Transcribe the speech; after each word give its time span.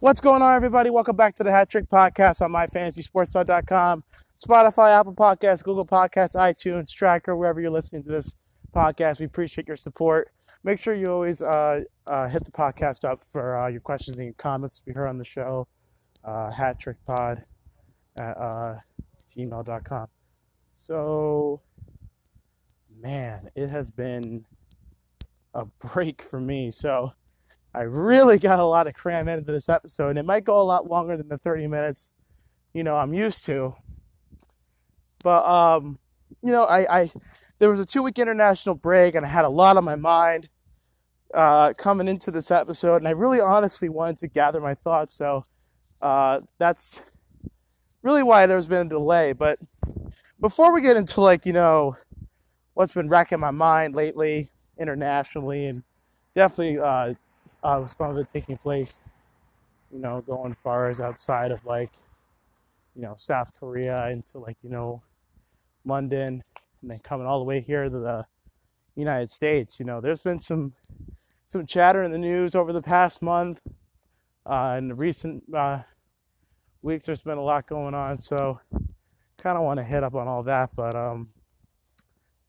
What's 0.00 0.20
going 0.20 0.42
on, 0.42 0.54
everybody? 0.54 0.90
Welcome 0.90 1.16
back 1.16 1.34
to 1.36 1.42
the 1.42 1.50
Hat 1.50 1.70
Trick 1.70 1.88
Podcast 1.88 2.42
on 2.42 2.52
myfantasysports.com, 2.52 4.04
Spotify, 4.38 4.90
Apple 4.90 5.14
Podcasts, 5.14 5.64
Google 5.64 5.86
Podcasts, 5.86 6.36
iTunes, 6.36 6.90
Tracker, 6.90 7.34
wherever 7.34 7.62
you're 7.62 7.70
listening 7.70 8.02
to 8.02 8.10
this 8.10 8.36
podcast. 8.74 9.20
We 9.20 9.24
appreciate 9.24 9.66
your 9.66 9.76
support. 9.76 10.28
Make 10.64 10.78
sure 10.78 10.92
you 10.92 11.06
always 11.06 11.40
uh, 11.40 11.80
uh, 12.06 12.28
hit 12.28 12.44
the 12.44 12.50
podcast 12.50 13.08
up 13.08 13.24
for 13.24 13.56
uh, 13.58 13.68
your 13.68 13.80
questions 13.80 14.18
and 14.18 14.26
your 14.26 14.34
comments 14.34 14.80
to 14.80 14.84
be 14.84 14.92
heard 14.92 15.08
on 15.08 15.16
the 15.16 15.24
show. 15.24 15.66
Uh, 16.22 16.50
Hat 16.50 16.78
Trick 16.78 16.98
Pod 17.06 17.42
at 18.18 18.36
uh, 18.36 18.74
gmail.com. 19.34 20.08
So, 20.74 21.62
man, 23.00 23.48
it 23.54 23.68
has 23.68 23.88
been 23.88 24.44
a 25.54 25.64
break 25.64 26.20
for 26.20 26.38
me. 26.38 26.70
So, 26.70 27.12
I 27.76 27.82
really 27.82 28.38
got 28.40 28.58
a 28.58 28.64
lot 28.64 28.84
to 28.84 28.92
cram 28.92 29.28
into 29.28 29.52
this 29.52 29.68
episode, 29.68 30.10
and 30.10 30.18
it 30.18 30.24
might 30.24 30.44
go 30.44 30.60
a 30.60 30.64
lot 30.64 30.88
longer 30.88 31.16
than 31.16 31.28
the 31.28 31.38
30 31.38 31.66
minutes, 31.66 32.14
you 32.72 32.82
know, 32.82 32.96
I'm 32.96 33.14
used 33.14 33.44
to. 33.46 33.74
But 35.22 35.44
um, 35.44 35.98
you 36.42 36.52
know, 36.52 36.64
I, 36.64 37.00
I 37.00 37.10
there 37.58 37.70
was 37.70 37.80
a 37.80 37.84
two 37.84 38.02
week 38.02 38.18
international 38.18 38.74
break, 38.74 39.14
and 39.14 39.26
I 39.26 39.28
had 39.28 39.44
a 39.44 39.48
lot 39.48 39.76
on 39.76 39.84
my 39.84 39.96
mind 39.96 40.48
uh, 41.34 41.72
coming 41.74 42.08
into 42.08 42.30
this 42.30 42.50
episode, 42.50 42.96
and 42.96 43.08
I 43.08 43.12
really 43.12 43.40
honestly 43.40 43.88
wanted 43.88 44.18
to 44.18 44.28
gather 44.28 44.60
my 44.60 44.74
thoughts. 44.74 45.14
So 45.14 45.44
uh, 46.00 46.40
that's 46.58 47.00
really 48.02 48.22
why 48.22 48.46
there's 48.46 48.68
been 48.68 48.86
a 48.86 48.90
delay. 48.90 49.32
But 49.32 49.58
before 50.40 50.72
we 50.72 50.80
get 50.80 50.96
into 50.96 51.20
like 51.20 51.44
you 51.44 51.52
know 51.52 51.96
what's 52.74 52.92
been 52.92 53.08
wrecking 53.08 53.40
my 53.40 53.50
mind 53.50 53.94
lately 53.94 54.48
internationally, 54.78 55.66
and 55.66 55.82
definitely 56.34 56.78
uh, 56.78 57.14
uh, 57.62 57.86
some 57.86 58.10
of 58.10 58.16
it 58.18 58.28
taking 58.28 58.56
place, 58.56 59.02
you 59.92 59.98
know, 59.98 60.22
going 60.22 60.54
far 60.62 60.88
as 60.88 61.00
outside 61.00 61.50
of 61.50 61.64
like, 61.64 61.92
you 62.94 63.02
know, 63.02 63.14
South 63.16 63.52
Korea 63.58 64.08
into 64.08 64.38
like, 64.38 64.56
you 64.62 64.70
know, 64.70 65.02
London 65.84 66.42
and 66.82 66.90
then 66.90 66.98
coming 67.00 67.26
all 67.26 67.38
the 67.38 67.44
way 67.44 67.60
here 67.60 67.84
to 67.84 67.90
the 67.90 68.26
United 68.96 69.30
States. 69.30 69.78
You 69.78 69.86
know, 69.86 70.00
there's 70.00 70.20
been 70.20 70.40
some 70.40 70.72
some 71.46 71.64
chatter 71.64 72.02
in 72.02 72.10
the 72.10 72.18
news 72.18 72.54
over 72.54 72.72
the 72.72 72.82
past 72.82 73.22
month. 73.22 73.62
Uh, 74.44 74.76
in 74.78 74.88
the 74.88 74.94
recent 74.94 75.42
uh, 75.54 75.80
weeks, 76.82 77.06
there's 77.06 77.22
been 77.22 77.38
a 77.38 77.42
lot 77.42 77.66
going 77.66 77.94
on. 77.94 78.18
So, 78.18 78.60
kind 79.38 79.56
of 79.56 79.64
want 79.64 79.78
to 79.78 79.84
hit 79.84 80.04
up 80.04 80.14
on 80.14 80.28
all 80.28 80.42
that. 80.44 80.70
But 80.74 80.94
um, 80.94 81.28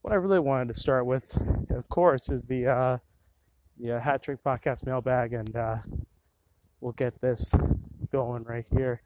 what 0.01 0.13
I 0.13 0.15
really 0.17 0.39
wanted 0.39 0.67
to 0.69 0.73
start 0.73 1.05
with, 1.05 1.35
of 1.69 1.87
course, 1.89 2.29
is 2.29 2.45
the 2.47 2.67
uh, 2.67 2.97
yeah, 3.79 3.99
Hat 3.99 4.23
Trick 4.23 4.43
Podcast 4.43 4.85
mailbag, 4.85 5.33
and 5.33 5.55
uh, 5.55 5.77
we'll 6.81 6.93
get 6.93 7.19
this 7.21 7.51
going 8.11 8.43
right 8.43 8.65
here. 8.75 9.01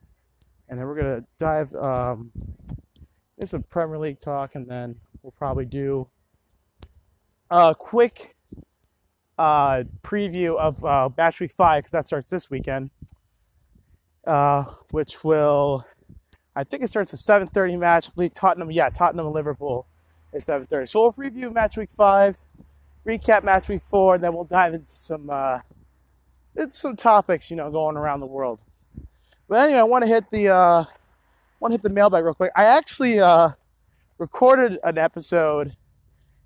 And 0.69 0.79
then 0.79 0.87
we're 0.87 0.95
gonna 0.95 1.23
dive 1.37 1.73
um, 1.75 2.31
into 3.37 3.47
some 3.47 3.63
Premier 3.63 3.97
League 3.97 4.19
talk, 4.19 4.55
and 4.55 4.67
then 4.67 4.95
we'll 5.21 5.31
probably 5.31 5.65
do 5.65 6.07
a 7.49 7.75
quick 7.77 8.35
uh, 9.37 9.83
preview 10.03 10.57
of 10.57 10.83
uh, 10.85 11.09
Match 11.17 11.39
Week 11.39 11.51
Five 11.51 11.83
because 11.83 11.91
that 11.91 12.05
starts 12.05 12.29
this 12.29 12.49
weekend, 12.49 12.91
uh, 14.25 14.63
which 14.91 15.23
will, 15.23 15.85
I 16.55 16.63
think 16.63 16.83
it 16.83 16.89
starts 16.89 17.11
a 17.13 17.17
7:30 17.17 17.77
match. 17.77 18.09
I 18.09 18.11
believe 18.15 18.33
Tottenham, 18.33 18.71
yeah, 18.71 18.89
Tottenham 18.89 19.25
and 19.25 19.35
Liverpool 19.35 19.87
is 20.33 20.45
7:30. 20.45 20.89
So 20.89 21.01
we'll 21.01 21.13
review 21.17 21.51
Match 21.51 21.75
Week 21.75 21.91
Five 21.91 22.37
recap 23.05 23.43
match 23.43 23.69
week 23.69 23.81
four, 23.81 24.15
and 24.15 24.23
then 24.23 24.33
we'll 24.33 24.45
dive 24.45 24.73
into 24.73 24.91
some 24.91 25.29
uh, 25.29 25.59
it's 26.55 26.77
some 26.77 26.95
topics 26.95 27.49
you 27.49 27.57
know 27.57 27.71
going 27.71 27.97
around 27.97 28.19
the 28.19 28.27
world. 28.27 28.61
But 29.47 29.59
anyway, 29.65 29.79
I 29.79 29.83
want 29.83 30.03
to 30.03 30.07
hit 30.07 30.29
the 30.29 30.49
uh, 30.49 30.85
want 31.59 31.71
to 31.71 31.73
hit 31.73 31.81
the 31.81 31.89
mailbag 31.89 32.23
real 32.23 32.33
quick. 32.33 32.51
I 32.55 32.65
actually 32.65 33.19
uh, 33.19 33.49
recorded 34.17 34.79
an 34.83 34.97
episode 34.97 35.75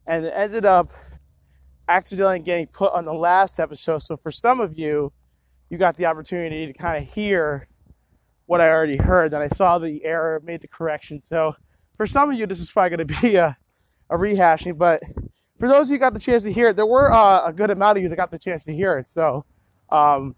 and 0.08 0.26
it 0.26 0.34
ended 0.36 0.66
up 0.66 0.92
accidentally 1.88 2.40
getting 2.40 2.68
put 2.68 2.94
on 2.94 3.06
the 3.06 3.14
last 3.14 3.60
episode. 3.60 4.00
So 4.00 4.18
for 4.18 4.32
some 4.32 4.60
of 4.60 4.78
you, 4.78 5.12
you 5.70 5.78
got 5.78 5.98
the 5.98 6.06
opportunity 6.06 6.68
to 6.68 6.74
kind 6.74 7.04
of 7.04 7.12
hear 7.12 7.68
what 8.46 8.62
I 8.62 8.70
already 8.70 8.98
heard. 8.98 9.32
Then 9.32 9.42
I 9.42 9.48
saw 9.48 9.80
the 9.80 10.04
error, 10.04 10.42
made 10.44 10.62
the 10.62 10.68
correction. 10.68 11.22
So 11.22 11.56
for 11.98 12.06
some 12.06 12.30
of 12.30 12.38
you, 12.38 12.46
this 12.46 12.60
is 12.60 12.70
probably 12.70 12.98
going 12.98 13.08
to 13.08 13.22
be 13.22 13.36
a, 13.36 13.58
a 14.10 14.18
rehashing, 14.18 14.78
but 14.78 15.02
for 15.60 15.68
those 15.68 15.90
of 15.90 15.94
you 15.94 16.00
got 16.00 16.14
the 16.14 16.20
chance 16.20 16.44
to 16.44 16.52
hear 16.52 16.70
it, 16.70 16.76
there 16.76 16.86
were 16.86 17.12
uh, 17.12 17.46
a 17.46 17.54
good 17.54 17.72
amount 17.72 17.98
of 17.98 18.04
you 18.04 18.10
that 18.10 18.16
got 18.16 18.32
the 18.32 18.40
chance 18.40 18.66
to 18.66 18.74
hear 18.74 18.98
it. 18.98 19.08
So, 19.08 19.46
um, 19.90 20.36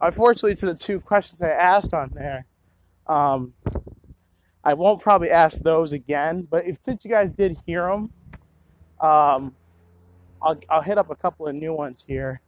unfortunately, 0.00 0.56
to 0.56 0.66
the 0.66 0.74
two 0.74 1.00
questions 1.00 1.42
I 1.42 1.50
asked 1.50 1.94
on 1.94 2.10
there, 2.14 2.44
um, 3.06 3.52
I 4.64 4.74
won't 4.74 5.00
probably 5.00 5.30
ask 5.30 5.60
those 5.60 5.92
again. 5.92 6.46
But 6.50 6.66
if 6.66 6.78
since 6.82 7.04
you 7.04 7.10
guys 7.10 7.32
did 7.32 7.56
hear 7.66 7.88
them, 7.88 8.12
um, 9.00 9.54
I'll, 10.40 10.58
I'll 10.68 10.82
hit 10.82 10.98
up 10.98 11.10
a 11.10 11.16
couple 11.16 11.46
of 11.46 11.54
new 11.54 11.72
ones 11.72 12.04
here. 12.06 12.40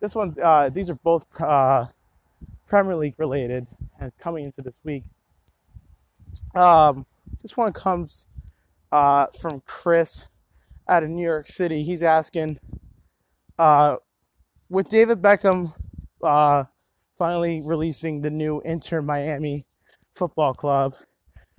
This 0.00 0.14
one's 0.14 0.38
uh, 0.38 0.70
these 0.72 0.88
are 0.88 0.94
both 0.94 1.40
uh, 1.40 1.86
Premier 2.66 2.94
League 2.96 3.14
related 3.18 3.66
and 4.00 4.16
coming 4.18 4.44
into 4.44 4.62
this 4.62 4.80
week. 4.84 5.04
Um, 6.54 7.04
this 7.42 7.56
one 7.56 7.72
comes 7.72 8.28
uh, 8.92 9.26
from 9.40 9.62
Chris 9.66 10.28
out 10.88 11.02
of 11.02 11.10
New 11.10 11.24
York 11.24 11.46
City. 11.46 11.82
He's 11.82 12.02
asking, 12.02 12.58
uh, 13.58 13.96
with 14.68 14.88
David 14.88 15.20
Beckham 15.20 15.74
uh, 16.22 16.64
finally 17.12 17.62
releasing 17.62 18.22
the 18.22 18.30
new 18.30 18.60
Inter 18.60 19.02
Miami 19.02 19.66
Football 20.14 20.54
Club, 20.54 20.94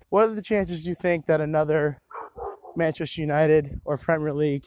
what 0.09 0.27
are 0.27 0.33
the 0.33 0.41
chances 0.41 0.85
you 0.87 0.95
think 0.95 1.25
that 1.27 1.41
another 1.41 1.99
Manchester 2.75 3.21
United 3.21 3.79
or 3.85 3.97
Premier 3.97 4.33
League 4.33 4.65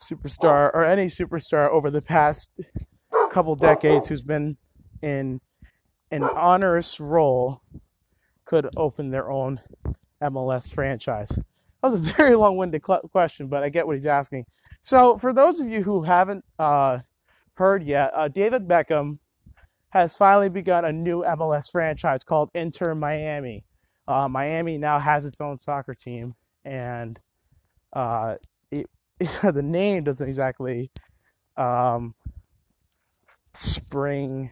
superstar 0.00 0.70
or 0.72 0.84
any 0.84 1.06
superstar 1.06 1.68
over 1.70 1.90
the 1.90 2.02
past 2.02 2.60
couple 3.30 3.54
decades 3.56 4.06
who's 4.08 4.22
been 4.22 4.56
in 5.02 5.40
an 6.10 6.22
onerous 6.22 7.00
role 7.00 7.62
could 8.44 8.68
open 8.76 9.10
their 9.10 9.30
own 9.30 9.60
MLS 10.22 10.72
franchise? 10.72 11.36
That 11.82 11.90
was 11.90 12.00
a 12.00 12.12
very 12.14 12.34
long-winded 12.36 12.82
question, 12.82 13.48
but 13.48 13.62
I 13.62 13.68
get 13.68 13.86
what 13.86 13.94
he's 13.94 14.06
asking. 14.06 14.46
So, 14.82 15.16
for 15.18 15.32
those 15.32 15.60
of 15.60 15.68
you 15.68 15.82
who 15.82 16.02
haven't 16.02 16.44
uh, 16.58 17.00
heard 17.54 17.82
yet, 17.82 18.12
uh, 18.14 18.28
David 18.28 18.68
Beckham 18.68 19.18
has 19.90 20.16
finally 20.16 20.48
begun 20.48 20.84
a 20.84 20.92
new 20.92 21.22
MLS 21.22 21.70
franchise 21.70 22.24
called 22.24 22.50
Inter 22.54 22.94
Miami. 22.94 23.64
Uh, 24.08 24.28
Miami 24.28 24.78
now 24.78 24.98
has 24.98 25.24
its 25.24 25.40
own 25.40 25.58
soccer 25.58 25.94
team, 25.94 26.34
and 26.64 27.18
uh, 27.92 28.36
it, 28.70 28.86
the 29.42 29.62
name 29.62 30.04
doesn't 30.04 30.26
exactly 30.26 30.90
um, 31.56 32.14
spring 33.54 34.50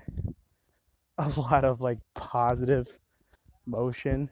a 1.18 1.28
lot 1.36 1.64
of 1.64 1.80
like 1.80 1.98
positive 2.14 2.98
motion 3.66 4.30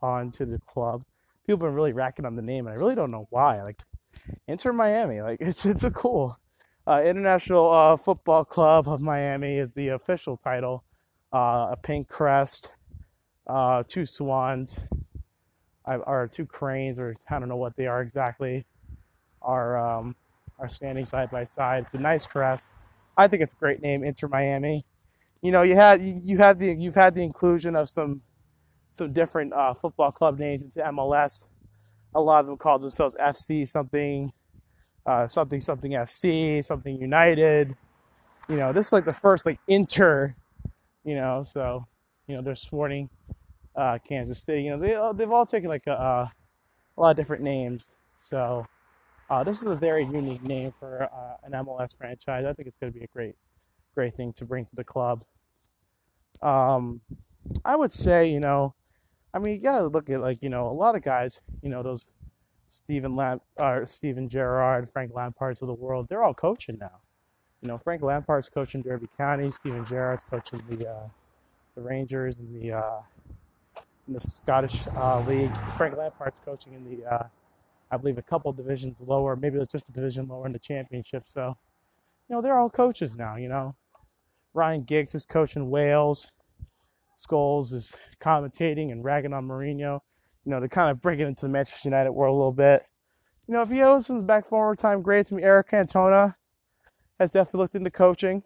onto 0.00 0.44
the 0.44 0.58
club 0.60 1.04
people 1.46 1.66
have 1.66 1.70
been 1.70 1.74
really 1.74 1.92
racking 1.92 2.26
on 2.26 2.36
the 2.36 2.42
name, 2.42 2.66
and 2.66 2.74
I 2.74 2.76
really 2.76 2.94
don't 2.94 3.10
know 3.10 3.26
why. 3.30 3.62
Like, 3.62 3.82
Inter 4.48 4.72
Miami, 4.72 5.20
like 5.20 5.38
it's 5.40 5.66
it's 5.66 5.84
a 5.84 5.90
cool 5.90 6.38
uh, 6.86 7.02
International 7.04 7.70
uh, 7.72 7.96
Football 7.96 8.44
Club 8.44 8.88
of 8.88 9.00
Miami 9.00 9.58
is 9.58 9.72
the 9.72 9.88
official 9.88 10.36
title. 10.36 10.84
Uh, 11.32 11.68
a 11.72 11.78
pink 11.82 12.08
crest, 12.08 12.74
uh, 13.48 13.82
two 13.86 14.06
swans, 14.06 14.78
or 15.84 16.28
two 16.30 16.46
cranes, 16.46 16.98
or 16.98 17.14
I 17.28 17.38
don't 17.38 17.48
know 17.48 17.56
what 17.56 17.74
they 17.74 17.86
are 17.86 18.02
exactly, 18.02 18.64
are 19.42 19.76
um, 19.76 20.14
are 20.58 20.68
standing 20.68 21.04
side 21.04 21.30
by 21.30 21.44
side. 21.44 21.84
It's 21.84 21.94
a 21.94 21.98
nice 21.98 22.26
crest. 22.26 22.70
I 23.16 23.26
think 23.28 23.42
it's 23.42 23.52
a 23.52 23.56
great 23.56 23.82
name, 23.82 24.04
Inter 24.04 24.28
Miami. 24.28 24.84
You 25.42 25.50
know, 25.50 25.62
you 25.62 25.74
had 25.74 26.02
you 26.02 26.38
had 26.38 26.58
the 26.58 26.76
you've 26.78 26.94
had 26.94 27.14
the 27.14 27.24
inclusion 27.24 27.74
of 27.74 27.88
some 27.88 28.22
some 28.94 29.12
different 29.12 29.52
uh, 29.52 29.74
football 29.74 30.12
club 30.12 30.38
names 30.38 30.62
into 30.62 30.80
MLS. 30.80 31.48
A 32.14 32.20
lot 32.20 32.40
of 32.40 32.46
them 32.46 32.56
call 32.56 32.78
themselves 32.78 33.16
FC 33.20 33.66
something, 33.66 34.32
uh, 35.04 35.26
something 35.26 35.60
something 35.60 35.92
FC, 35.92 36.64
something 36.64 36.96
United. 36.96 37.74
You 38.48 38.56
know, 38.56 38.72
this 38.72 38.86
is 38.86 38.92
like 38.92 39.04
the 39.04 39.12
first 39.12 39.46
like 39.46 39.58
Inter. 39.68 40.34
You 41.04 41.16
know, 41.16 41.42
so 41.42 41.84
you 42.28 42.36
know 42.36 42.42
they're 42.42 42.54
sporting 42.54 43.10
uh, 43.76 43.98
Kansas 44.08 44.42
City. 44.42 44.62
You 44.62 44.76
know, 44.76 44.78
they 44.78 45.18
they've 45.18 45.32
all 45.32 45.44
taken 45.44 45.68
like 45.68 45.86
a, 45.88 46.30
a 46.96 47.00
lot 47.00 47.10
of 47.10 47.16
different 47.16 47.42
names. 47.42 47.94
So 48.16 48.64
uh, 49.28 49.42
this 49.42 49.60
is 49.60 49.66
a 49.66 49.76
very 49.76 50.04
unique 50.04 50.42
name 50.44 50.72
for 50.78 51.02
uh, 51.02 51.36
an 51.44 51.52
MLS 51.64 51.96
franchise. 51.96 52.44
I 52.46 52.52
think 52.52 52.68
it's 52.68 52.76
going 52.76 52.92
to 52.92 52.98
be 52.98 53.04
a 53.04 53.08
great, 53.08 53.34
great 53.94 54.14
thing 54.14 54.32
to 54.34 54.44
bring 54.44 54.64
to 54.66 54.76
the 54.76 54.84
club. 54.84 55.24
Um, 56.42 57.00
I 57.64 57.76
would 57.76 57.92
say, 57.92 58.30
you 58.30 58.40
know, 58.40 58.74
I 59.34 59.40
mean, 59.40 59.56
you 59.56 59.60
gotta 59.60 59.88
look 59.88 60.08
at 60.08 60.20
like 60.20 60.42
you 60.42 60.48
know 60.48 60.68
a 60.68 60.72
lot 60.72 60.94
of 60.94 61.02
guys, 61.02 61.42
you 61.60 61.68
know 61.68 61.82
those 61.82 62.12
Stephen 62.68 63.16
Lamp 63.16 63.42
or 63.56 63.84
Steven 63.84 64.28
Gerrard, 64.28 64.88
Frank 64.88 65.12
Lampards 65.12 65.60
of 65.60 65.68
the 65.68 65.74
world. 65.74 66.06
They're 66.08 66.22
all 66.22 66.34
coaching 66.34 66.78
now. 66.80 67.00
You 67.60 67.68
know, 67.68 67.76
Frank 67.76 68.02
Lampard's 68.02 68.48
coaching 68.48 68.80
Derby 68.80 69.08
County. 69.16 69.50
Steven 69.50 69.84
Gerrard's 69.84 70.22
coaching 70.22 70.62
the 70.68 70.88
uh, 70.88 71.08
the 71.74 71.82
Rangers 71.82 72.40
in 72.40 72.52
the 72.52 72.72
uh, 72.72 73.00
in 74.06 74.14
the 74.14 74.20
Scottish 74.20 74.86
uh, 74.96 75.20
League. 75.26 75.52
Frank 75.76 75.96
Lampard's 75.96 76.38
coaching 76.38 76.74
in 76.74 76.84
the, 76.84 77.04
uh, 77.06 77.26
I 77.90 77.96
believe, 77.96 78.18
a 78.18 78.22
couple 78.22 78.52
divisions 78.52 79.00
lower. 79.00 79.36
Maybe 79.36 79.58
it's 79.58 79.72
just 79.72 79.88
a 79.88 79.92
division 79.92 80.28
lower 80.28 80.46
in 80.46 80.52
the 80.52 80.58
Championship. 80.58 81.26
So, 81.26 81.56
you 82.28 82.36
know, 82.36 82.42
they're 82.42 82.56
all 82.56 82.70
coaches 82.70 83.16
now. 83.16 83.36
You 83.36 83.48
know, 83.48 83.74
Ryan 84.52 84.82
Giggs 84.82 85.14
is 85.14 85.26
coaching 85.26 85.70
Wales. 85.70 86.30
Scholes 87.16 87.72
is 87.72 87.92
commentating 88.20 88.92
and 88.92 89.04
ragging 89.04 89.32
on 89.32 89.46
Mourinho. 89.46 90.00
You 90.44 90.50
know, 90.50 90.60
to 90.60 90.68
kind 90.68 90.90
of 90.90 91.00
bring 91.00 91.20
it 91.20 91.26
into 91.26 91.42
the 91.42 91.48
Manchester 91.48 91.88
United 91.88 92.12
world 92.12 92.34
a 92.34 92.38
little 92.38 92.52
bit. 92.52 92.84
You 93.46 93.54
know, 93.54 93.62
if 93.62 93.68
he 93.68 94.02
some 94.02 94.26
back 94.26 94.46
forward 94.46 94.78
time, 94.78 95.02
great 95.02 95.26
to 95.26 95.34
me. 95.34 95.42
Eric 95.42 95.70
Cantona 95.70 96.34
has 97.18 97.30
definitely 97.30 97.58
looked 97.58 97.74
into 97.74 97.90
coaching. 97.90 98.42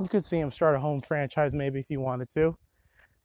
You 0.00 0.08
could 0.08 0.24
see 0.24 0.38
him 0.38 0.50
start 0.50 0.74
a 0.74 0.80
home 0.80 1.00
franchise 1.00 1.52
maybe 1.52 1.80
if 1.80 1.86
he 1.88 1.96
wanted 1.96 2.28
to. 2.30 2.56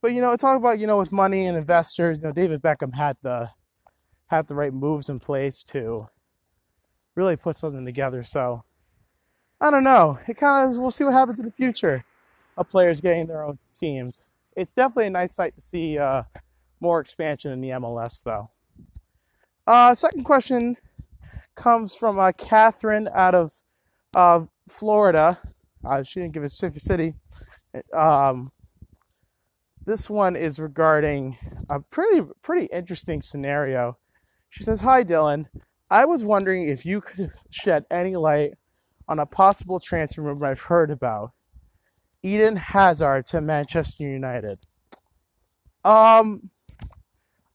But 0.01 0.13
you 0.13 0.21
know, 0.21 0.35
talk 0.35 0.57
about 0.57 0.79
you 0.79 0.87
know 0.87 0.97
with 0.97 1.11
money 1.11 1.45
and 1.45 1.57
investors. 1.57 2.21
You 2.21 2.29
know, 2.29 2.33
David 2.33 2.61
Beckham 2.61 2.93
had 2.93 3.17
the 3.23 3.49
had 4.27 4.47
the 4.47 4.55
right 4.55 4.73
moves 4.73 5.09
in 5.09 5.19
place 5.19 5.63
to 5.63 6.07
really 7.15 7.35
put 7.35 7.57
something 7.57 7.85
together. 7.85 8.21
So 8.21 8.63
I 9.59 9.71
don't 9.71 9.83
know. 9.83 10.19
It 10.27 10.37
kind 10.37 10.71
of 10.71 10.79
we'll 10.79 10.91
see 10.91 11.03
what 11.03 11.13
happens 11.13 11.39
in 11.39 11.45
the 11.45 11.51
future 11.51 12.03
of 12.57 12.69
players 12.69 13.01
getting 13.01 13.27
their 13.27 13.43
own 13.43 13.57
teams. 13.77 14.23
It's 14.55 14.75
definitely 14.75 15.07
a 15.07 15.11
nice 15.11 15.35
sight 15.35 15.55
to 15.55 15.61
see 15.61 15.97
uh, 15.97 16.23
more 16.79 16.99
expansion 16.99 17.51
in 17.51 17.61
the 17.61 17.69
MLS, 17.69 18.23
though. 18.23 18.49
Uh, 19.65 19.93
second 19.93 20.23
question 20.23 20.75
comes 21.55 21.95
from 21.95 22.19
uh, 22.19 22.31
Catherine 22.37 23.09
out 23.13 23.35
of 23.35 23.51
uh, 24.15 24.45
Florida. 24.69 25.39
She 26.03 26.19
didn't 26.19 26.33
give 26.33 26.43
a 26.43 26.49
specific 26.49 26.81
city. 26.81 27.13
Um, 27.93 28.51
this 29.85 30.09
one 30.09 30.35
is 30.35 30.59
regarding 30.59 31.37
a 31.69 31.79
pretty 31.79 32.21
pretty 32.41 32.65
interesting 32.73 33.21
scenario. 33.21 33.97
She 34.49 34.63
says, 34.63 34.81
"Hi 34.81 35.03
Dylan, 35.03 35.45
I 35.89 36.03
was 36.03 36.23
wondering 36.23 36.67
if 36.67 36.85
you 36.85 36.99
could 36.99 37.31
shed 37.49 37.85
any 37.89 38.17
light 38.17 38.55
on 39.07 39.19
a 39.19 39.25
possible 39.25 39.79
transfer 39.79 40.21
rumor 40.21 40.47
I've 40.47 40.59
heard 40.59 40.91
about. 40.91 41.31
Eden 42.23 42.55
Hazard 42.55 43.25
to 43.27 43.41
Manchester 43.41 44.03
United. 44.03 44.59
Um, 45.83 46.49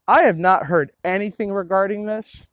I 0.08 0.22
have 0.22 0.38
not 0.38 0.66
heard 0.66 0.92
anything 1.04 1.52
regarding 1.52 2.06
this. 2.06 2.46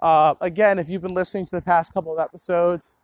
Uh, 0.00 0.34
again, 0.40 0.78
if 0.78 0.88
you've 0.88 1.02
been 1.02 1.14
listening 1.14 1.46
to 1.46 1.56
the 1.56 1.62
past 1.62 1.92
couple 1.94 2.12
of 2.12 2.18
episodes 2.18 2.96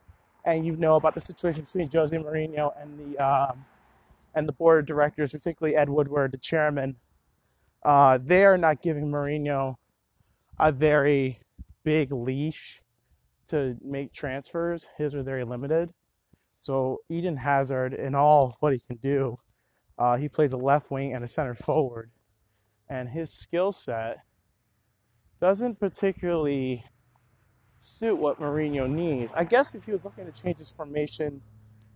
and 0.45 0.67
you 0.67 0.75
know 0.77 0.97
about 0.97 1.15
the 1.15 1.21
situation 1.21 1.63
between 1.63 1.91
Jose 1.91 2.17
Mourinho 2.17 2.73
and 2.81 2.99
the 2.99 3.19
um, 3.19 3.65
and 4.35 4.49
the 4.49 4.53
board 4.53 4.81
of 4.81 4.87
directors, 4.87 5.33
particularly 5.33 5.77
Ed 5.77 5.89
Woodward, 5.89 6.33
the 6.33 6.39
chairman, 6.39 6.97
uh, 7.85 8.19
they 8.23 8.45
are 8.45 8.59
not 8.59 8.83
giving 8.83 9.09
Mourinho 9.11 9.77
a 10.59 10.73
very 10.73 11.41
big 11.85 12.13
leash 12.13 12.83
to 13.49 13.77
make 13.83 14.13
transfers. 14.13 14.87
His 14.97 15.15
are 15.15 15.23
very 15.23 15.45
limited. 15.45 15.93
So 16.59 17.03
Eden 17.09 17.37
Hazard, 17.37 17.95
in 17.95 18.17
all 18.17 18.57
what 18.59 18.73
he 18.73 18.81
can 18.81 18.97
do, 18.97 19.39
uh, 19.97 20.17
he 20.17 20.29
plays 20.29 20.53
a 20.53 20.57
left 20.57 20.91
wing 20.91 21.15
and 21.15 21.23
a 21.23 21.29
center 21.29 21.55
forward, 21.55 22.11
and 22.89 23.09
his 23.09 23.33
skill 23.33 23.71
set 23.71 24.19
doesn't 25.41 25.79
particularly 25.79 26.85
suit 27.79 28.17
what 28.17 28.41
Mourinho 28.41 28.91
needs. 28.91 29.33
I 29.37 29.45
guess 29.45 29.77
if 29.77 29.85
he 29.85 29.93
was 29.93 30.05
looking 30.05 30.27
to 30.27 30.33
change 30.33 30.59
his 30.59 30.73
formation 30.73 31.41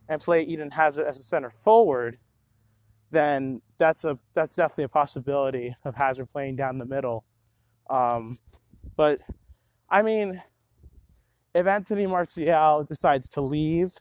and 0.08 0.22
play 0.22 0.42
Eden 0.44 0.70
Hazard 0.70 1.08
as 1.08 1.18
a 1.18 1.24
center 1.24 1.50
forward, 1.50 2.18
then 3.10 3.60
that's 3.78 4.04
a 4.04 4.16
that's 4.32 4.54
definitely 4.54 4.84
a 4.84 4.88
possibility 4.90 5.74
of 5.84 5.96
Hazard 5.96 6.30
playing 6.30 6.54
down 6.54 6.78
the 6.78 6.86
middle. 6.86 7.24
Um, 7.90 8.38
but 8.94 9.18
I 9.90 10.02
mean, 10.02 10.40
if 11.52 11.66
Anthony 11.66 12.06
Martial 12.06 12.84
decides 12.84 13.28
to 13.30 13.40
leave 13.40 13.92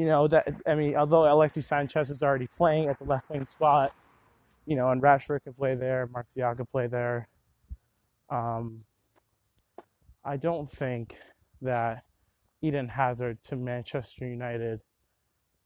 you 0.00 0.06
know 0.06 0.26
that 0.28 0.48
I 0.66 0.74
mean, 0.74 0.96
although 0.96 1.30
Alexis 1.30 1.66
Sanchez 1.66 2.08
is 2.08 2.22
already 2.22 2.46
playing 2.46 2.88
at 2.88 2.98
the 2.98 3.04
left 3.04 3.28
wing 3.28 3.44
spot, 3.44 3.92
you 4.64 4.74
know, 4.74 4.88
and 4.88 5.02
Rashford 5.02 5.44
can 5.44 5.52
play 5.52 5.74
there, 5.74 6.08
Martial 6.10 6.54
can 6.54 6.64
play 6.64 6.86
there. 6.86 7.28
Um, 8.30 8.82
I 10.24 10.38
don't 10.38 10.70
think 10.70 11.16
that 11.60 12.04
Eden 12.62 12.88
Hazard 12.88 13.42
to 13.42 13.56
Manchester 13.56 14.26
United 14.26 14.80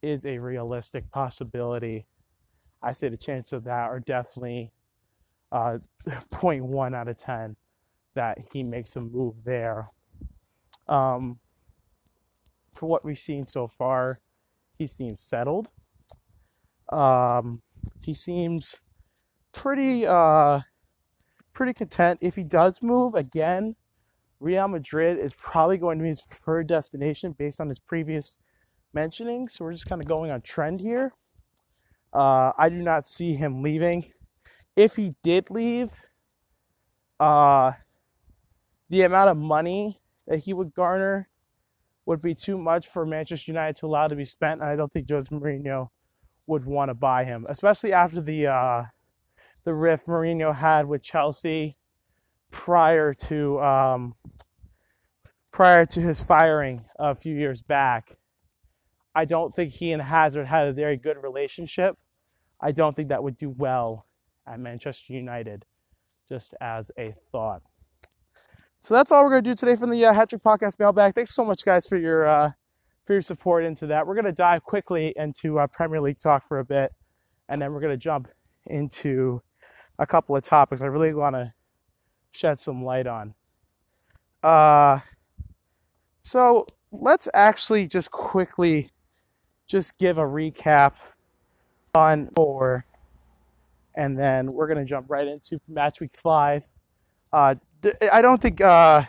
is 0.01 0.25
a 0.25 0.37
realistic 0.37 1.09
possibility. 1.11 2.05
I 2.83 2.91
say 2.91 3.07
the 3.07 3.15
chances 3.15 3.53
of 3.53 3.63
that 3.63 3.89
are 3.89 4.01
definitely 4.01 4.73
uh, 5.53 5.77
0.1 6.07 6.93
out 6.93 7.07
of 7.07 7.17
10 7.17 7.55
that 8.15 8.39
he 8.51 8.63
makes 8.63 8.97
a 8.97 9.01
move 9.01 9.45
there. 9.45 9.89
Um, 10.89 11.39
for 12.73 12.87
what 12.87 13.05
we've 13.05 13.17
seen 13.17 13.45
so 13.45 13.69
far, 13.69 14.19
he 14.77 14.87
seems 14.87 15.21
settled. 15.21 15.67
Um, 16.91 17.61
he 18.01 18.13
seems 18.13 18.75
pretty 19.51 20.05
uh, 20.05 20.61
pretty 21.53 21.73
content. 21.73 22.19
If 22.21 22.35
he 22.35 22.43
does 22.43 22.81
move 22.81 23.15
again, 23.15 23.75
Real 24.39 24.67
Madrid 24.67 25.17
is 25.17 25.33
probably 25.33 25.77
going 25.77 25.97
to 25.97 26.03
be 26.03 26.09
his 26.09 26.21
preferred 26.21 26.67
destination 26.67 27.33
based 27.37 27.59
on 27.59 27.69
his 27.69 27.79
previous 27.79 28.37
mentioning. 28.93 29.47
So 29.47 29.65
we're 29.65 29.73
just 29.73 29.87
kind 29.87 30.01
of 30.01 30.07
going 30.07 30.31
on 30.31 30.41
trend 30.41 30.81
here. 30.81 31.13
Uh, 32.13 32.51
I 32.57 32.69
do 32.69 32.77
not 32.77 33.05
see 33.05 33.33
him 33.33 33.61
leaving. 33.61 34.11
If 34.75 34.95
he 34.95 35.15
did 35.23 35.49
leave, 35.49 35.89
uh, 37.19 37.73
the 38.89 39.01
amount 39.01 39.29
of 39.29 39.37
money 39.37 39.99
that 40.27 40.39
he 40.39 40.53
would 40.53 40.73
garner 40.73 41.29
would 42.05 42.21
be 42.21 42.35
too 42.35 42.57
much 42.57 42.87
for 42.87 43.05
Manchester 43.05 43.51
United 43.51 43.77
to 43.77 43.87
allow 43.87 44.07
to 44.07 44.15
be 44.15 44.25
spent. 44.25 44.61
And 44.61 44.69
I 44.69 44.75
don't 44.75 44.91
think 44.91 45.09
Jose 45.09 45.27
Mourinho 45.29 45.89
would 46.47 46.65
want 46.65 46.89
to 46.89 46.93
buy 46.93 47.23
him, 47.23 47.45
especially 47.49 47.93
after 47.93 48.21
the 48.21 48.47
uh, 48.47 48.83
the 49.63 49.73
rift 49.73 50.07
Mourinho 50.07 50.55
had 50.55 50.87
with 50.87 51.01
Chelsea 51.01 51.77
prior 52.51 53.13
to 53.13 53.59
um, 53.59 54.15
prior 55.51 55.85
to 55.85 56.01
his 56.01 56.21
firing 56.21 56.85
a 56.99 57.15
few 57.15 57.35
years 57.35 57.61
back. 57.61 58.17
I 59.15 59.25
don't 59.25 59.53
think 59.55 59.73
he 59.73 59.91
and 59.93 60.01
Hazard 60.01 60.45
had 60.45 60.67
a 60.67 60.73
very 60.73 60.97
good 60.97 61.17
relationship. 61.21 61.97
I 62.61 62.71
don't 62.71 62.95
think 62.95 63.09
that 63.09 63.23
would 63.23 63.37
do 63.37 63.49
well 63.49 64.05
at 64.45 64.59
Manchester 64.59 65.13
United, 65.13 65.65
just 66.27 66.53
as 66.61 66.91
a 66.99 67.13
thought. 67.31 67.61
So 68.85 68.93
that's 68.93 69.11
all 69.11 69.23
we're 69.23 69.31
going 69.31 69.43
to 69.43 69.49
do 69.49 69.55
today 69.55 69.75
from 69.75 69.89
the 69.89 70.05
uh, 70.05 70.13
Hat 70.13 70.29
Trick 70.29 70.43
Podcast 70.43 70.77
mailbag. 70.77 71.15
Thanks 71.15 71.33
so 71.33 71.43
much, 71.43 71.65
guys, 71.65 71.87
for 71.87 71.97
your 71.97 72.27
uh, 72.27 72.51
for 73.03 73.13
your 73.13 73.21
support 73.23 73.65
into 73.65 73.87
that. 73.87 74.05
We're 74.05 74.13
going 74.13 74.25
to 74.25 74.31
dive 74.31 74.61
quickly 74.61 75.11
into 75.15 75.57
uh, 75.57 75.65
Premier 75.65 75.99
League 75.99 76.19
talk 76.19 76.47
for 76.47 76.59
a 76.59 76.63
bit, 76.63 76.93
and 77.49 77.59
then 77.59 77.73
we're 77.73 77.79
going 77.79 77.93
to 77.93 77.97
jump 77.97 78.27
into 78.67 79.41
a 79.97 80.05
couple 80.05 80.35
of 80.35 80.43
topics 80.43 80.83
I 80.83 80.85
really 80.85 81.15
want 81.15 81.35
to 81.35 81.51
shed 82.29 82.59
some 82.59 82.85
light 82.85 83.07
on. 83.07 83.33
Uh, 84.43 84.99
so 86.21 86.67
let's 86.91 87.27
actually 87.33 87.87
just 87.87 88.11
quickly 88.11 88.91
just 89.65 89.97
give 89.97 90.19
a 90.19 90.25
recap 90.25 90.91
on 91.95 92.29
four, 92.35 92.85
and 93.95 94.15
then 94.15 94.53
we're 94.53 94.67
going 94.67 94.77
to 94.77 94.85
jump 94.85 95.07
right 95.09 95.27
into 95.27 95.59
match 95.67 95.99
week 96.01 96.15
five. 96.15 96.63
Uh, 97.33 97.55
I 98.11 98.21
don't 98.21 98.41
think 98.41 98.61
uh, 98.61 99.03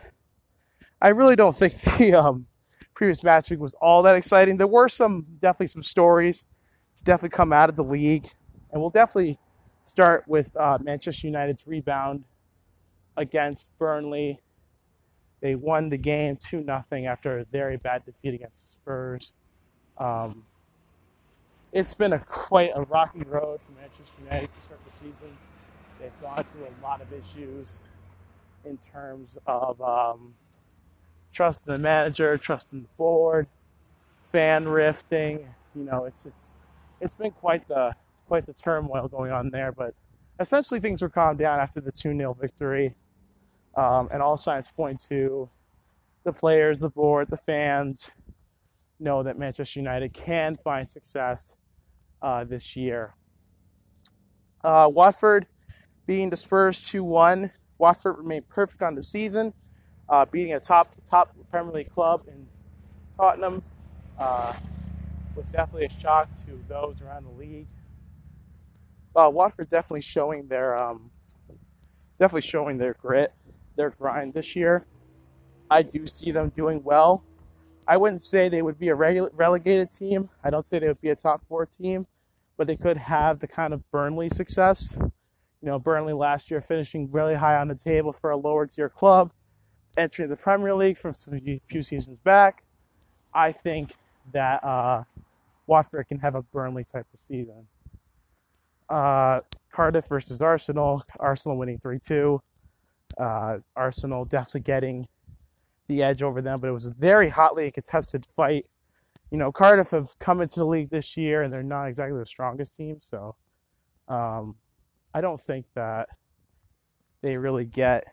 I 1.01 1.09
really 1.09 1.37
don't 1.37 1.57
think 1.57 1.75
the 1.99 2.15
um, 2.15 2.47
previous 2.95 3.23
match 3.23 3.51
was 3.51 3.75
all 3.75 4.03
that 4.03 4.17
exciting. 4.17 4.57
There 4.57 4.67
were 4.67 4.89
some 4.89 5.27
definitely 5.41 5.69
some 5.69 5.83
stories 5.83 6.47
to 6.97 7.05
definitely 7.05 7.37
come 7.37 7.53
out 7.53 7.69
of 7.69 7.77
the 7.77 7.85
league, 7.85 8.27
and 8.73 8.81
we'll 8.81 8.91
definitely 8.91 9.39
start 9.83 10.25
with 10.27 10.57
uh, 10.57 10.79
Manchester 10.83 11.29
United's 11.29 11.67
rebound 11.67 12.25
against 13.17 13.71
Burnley. 13.79 14.41
They 15.41 15.55
won 15.55 15.89
the 15.91 15.99
game 15.99 16.37
2 16.37 16.65
0 16.65 16.85
after 17.07 17.39
a 17.39 17.45
very 17.45 17.77
bad 17.77 18.05
defeat 18.05 18.35
against 18.35 18.63
the 18.63 18.73
Spurs. 18.73 19.35
Um, 19.99 20.45
it's 21.73 21.95
been 21.95 22.15
a 22.15 22.19
quite 22.19 22.73
a 22.75 22.83
rocky 22.83 23.23
road 23.25 23.61
for 23.61 23.81
Manchester 23.81 24.23
United 24.25 24.49
to 24.55 24.61
start 24.61 24.81
the 24.87 24.93
season. 24.93 25.37
They've 26.01 26.21
gone 26.21 26.43
through 26.43 26.67
a 26.67 26.77
lot 26.83 27.01
of 27.01 27.13
issues 27.13 27.81
in 28.67 28.77
terms 28.79 29.39
of 29.47 29.81
um, 29.81 30.35
trust 31.33 31.67
in 31.67 31.73
the 31.73 31.79
manager, 31.79 32.37
trust 32.37 32.73
in 32.73 32.83
the 32.83 32.89
board, 32.97 33.47
fan 34.31 34.69
rifting. 34.69 35.47
You 35.75 35.85
know, 35.85 36.05
it's 36.05 36.27
it's 36.27 36.55
it's 37.01 37.17
been 37.17 37.31
quite 37.31 37.67
the 37.69 37.95
quite 38.27 38.47
the 38.47 38.55
turmoil 38.55 39.09
going 39.09 39.33
on 39.33 39.51
there. 39.51 39.73
But 39.73 39.95
essentially, 40.41 40.81
things 40.81 41.03
were 41.03 41.09
calmed 41.09 41.39
down 41.39 41.61
after 41.61 41.81
the 41.81 41.93
two 41.93 42.17
0 42.17 42.35
victory, 42.35 42.95
um, 43.77 44.09
and 44.13 44.23
all 44.23 44.37
signs 44.37 44.69
point 44.69 45.01
to 45.09 45.49
the 46.25 46.33
players, 46.33 46.81
the 46.81 46.91
board, 46.91 47.29
the 47.31 47.37
fans 47.37 48.11
know 48.99 49.23
that 49.23 49.39
Manchester 49.39 49.79
United 49.79 50.13
can 50.13 50.57
find 50.57 50.91
success 50.91 51.55
uh, 52.23 52.45
this 52.45 52.75
year. 52.75 53.15
Uh, 54.65 54.91
Watford 54.93 55.47
being 56.07 56.31
dispersed 56.31 56.83
Spurs 56.85 56.91
2 56.91 57.05
1. 57.05 57.53
Watford 57.79 58.19
remained 58.19 58.49
perfect 58.49 58.83
on 58.83 58.95
the 58.95 59.03
season, 59.03 59.53
uh, 60.09 60.25
beating 60.27 60.55
a 60.55 60.61
top 60.61 60.95
top 61.05 61.35
Premier 61.51 61.73
League 61.73 61.91
club 61.91 62.23
in 62.29 62.47
Tottenham. 63.17 63.63
Uh, 64.19 64.55
was 65.37 65.49
definitely 65.51 65.87
a 65.87 65.91
shock 65.91 66.29
to 66.47 66.59
those 66.69 67.03
around 67.03 67.25
the 67.25 67.31
league. 67.33 67.67
Uh, 69.15 69.31
Watford 69.33 69.69
definitely 69.69 70.01
showing 70.03 70.47
their 70.49 70.77
um, 70.77 71.11
definitely 72.19 72.49
showing 72.49 72.79
their 72.79 72.95
grit, 72.95 73.33
their 73.77 73.91
grind 73.91 74.35
this 74.35 74.57
year. 74.57 74.87
I 75.71 75.83
do 75.83 76.07
see 76.07 76.31
them 76.31 76.51
doing 76.51 76.83
well. 76.85 77.25
I 77.89 77.97
wouldn't 77.97 78.23
say 78.23 78.49
they 78.49 78.63
would 78.63 78.79
be 78.79 78.89
a 78.89 78.97
rele- 78.97 79.31
relegated 79.35 79.91
team. 79.91 80.29
I 80.43 80.51
don't 80.51 80.67
say 80.67 80.79
they 80.79 80.89
would 80.89 81.01
be 81.01 81.11
a 81.11 81.17
top 81.17 81.43
four 81.49 81.67
team, 81.67 82.07
but 82.57 82.67
they 82.67 82.77
could 82.77 82.97
have 82.97 83.39
the 83.39 83.49
kind 83.49 83.73
of 83.75 83.89
Burnley 83.91 84.29
success. 84.29 84.97
You 85.63 85.69
know, 85.69 85.79
Burnley 85.79 86.13
last 86.13 86.51
year 86.51 86.61
finishing 86.61 87.11
really 87.11 87.35
high 87.35 87.57
on 87.57 87.69
the 87.69 87.75
table 87.75 88.13
for 88.13 88.31
a 88.31 88.37
lower 88.37 88.67
tier 88.67 88.89
club, 88.89 89.33
entering 89.97 90.29
the 90.29 90.37
Premier 90.37 90.75
League 90.75 90.99
from 90.99 91.13
a 91.33 91.61
few 91.67 91.83
seasons 91.83 92.21
back. 92.21 92.65
I 93.35 93.53
think 93.53 93.95
that 94.33 94.63
uh, 94.65 95.05
Watford 95.67 96.09
can 96.09 96.19
have 96.19 96.35
a 96.35 96.43
Burnley 96.43 96.85
type 96.85 97.07
of 97.13 97.19
season. 97.21 97.67
Uh, 98.89 99.41
Cardiff 99.73 100.07
versus 100.07 100.41
Arsenal. 100.43 101.03
Arsenal 101.19 101.59
winning 101.59 101.79
3 101.79 101.99
2. 101.99 102.41
Uh, 103.19 103.59
Arsenal 103.75 104.25
definitely 104.25 104.61
getting 104.61 105.07
the 105.87 106.03
edge 106.03 106.23
over 106.23 106.43
them, 106.43 106.61
but 106.61 106.69
it 106.69 106.73
was 106.73 106.87
a 106.87 106.95
very 106.95 107.29
hotly 107.29 107.71
contested 107.71 108.27
fight. 108.27 108.67
You 109.31 109.39
know, 109.39 109.53
Cardiff 109.53 109.91
have 109.91 110.19
come 110.19 110.41
into 110.41 110.61
the 110.61 110.67
league 110.67 110.91
this 110.91 111.17
year 111.17 111.43
and 111.43 111.53
they're 111.53 111.63
not 111.63 111.87
exactly 111.87 112.19
the 112.19 112.27
strongest 112.27 112.77
team, 112.77 112.99
so 113.01 113.35
um, 114.09 114.55
I 115.17 115.23
don't 115.23 115.41
think 115.41 115.65
that 115.75 116.11
they 117.23 117.39
really 117.39 117.65
get 117.65 118.05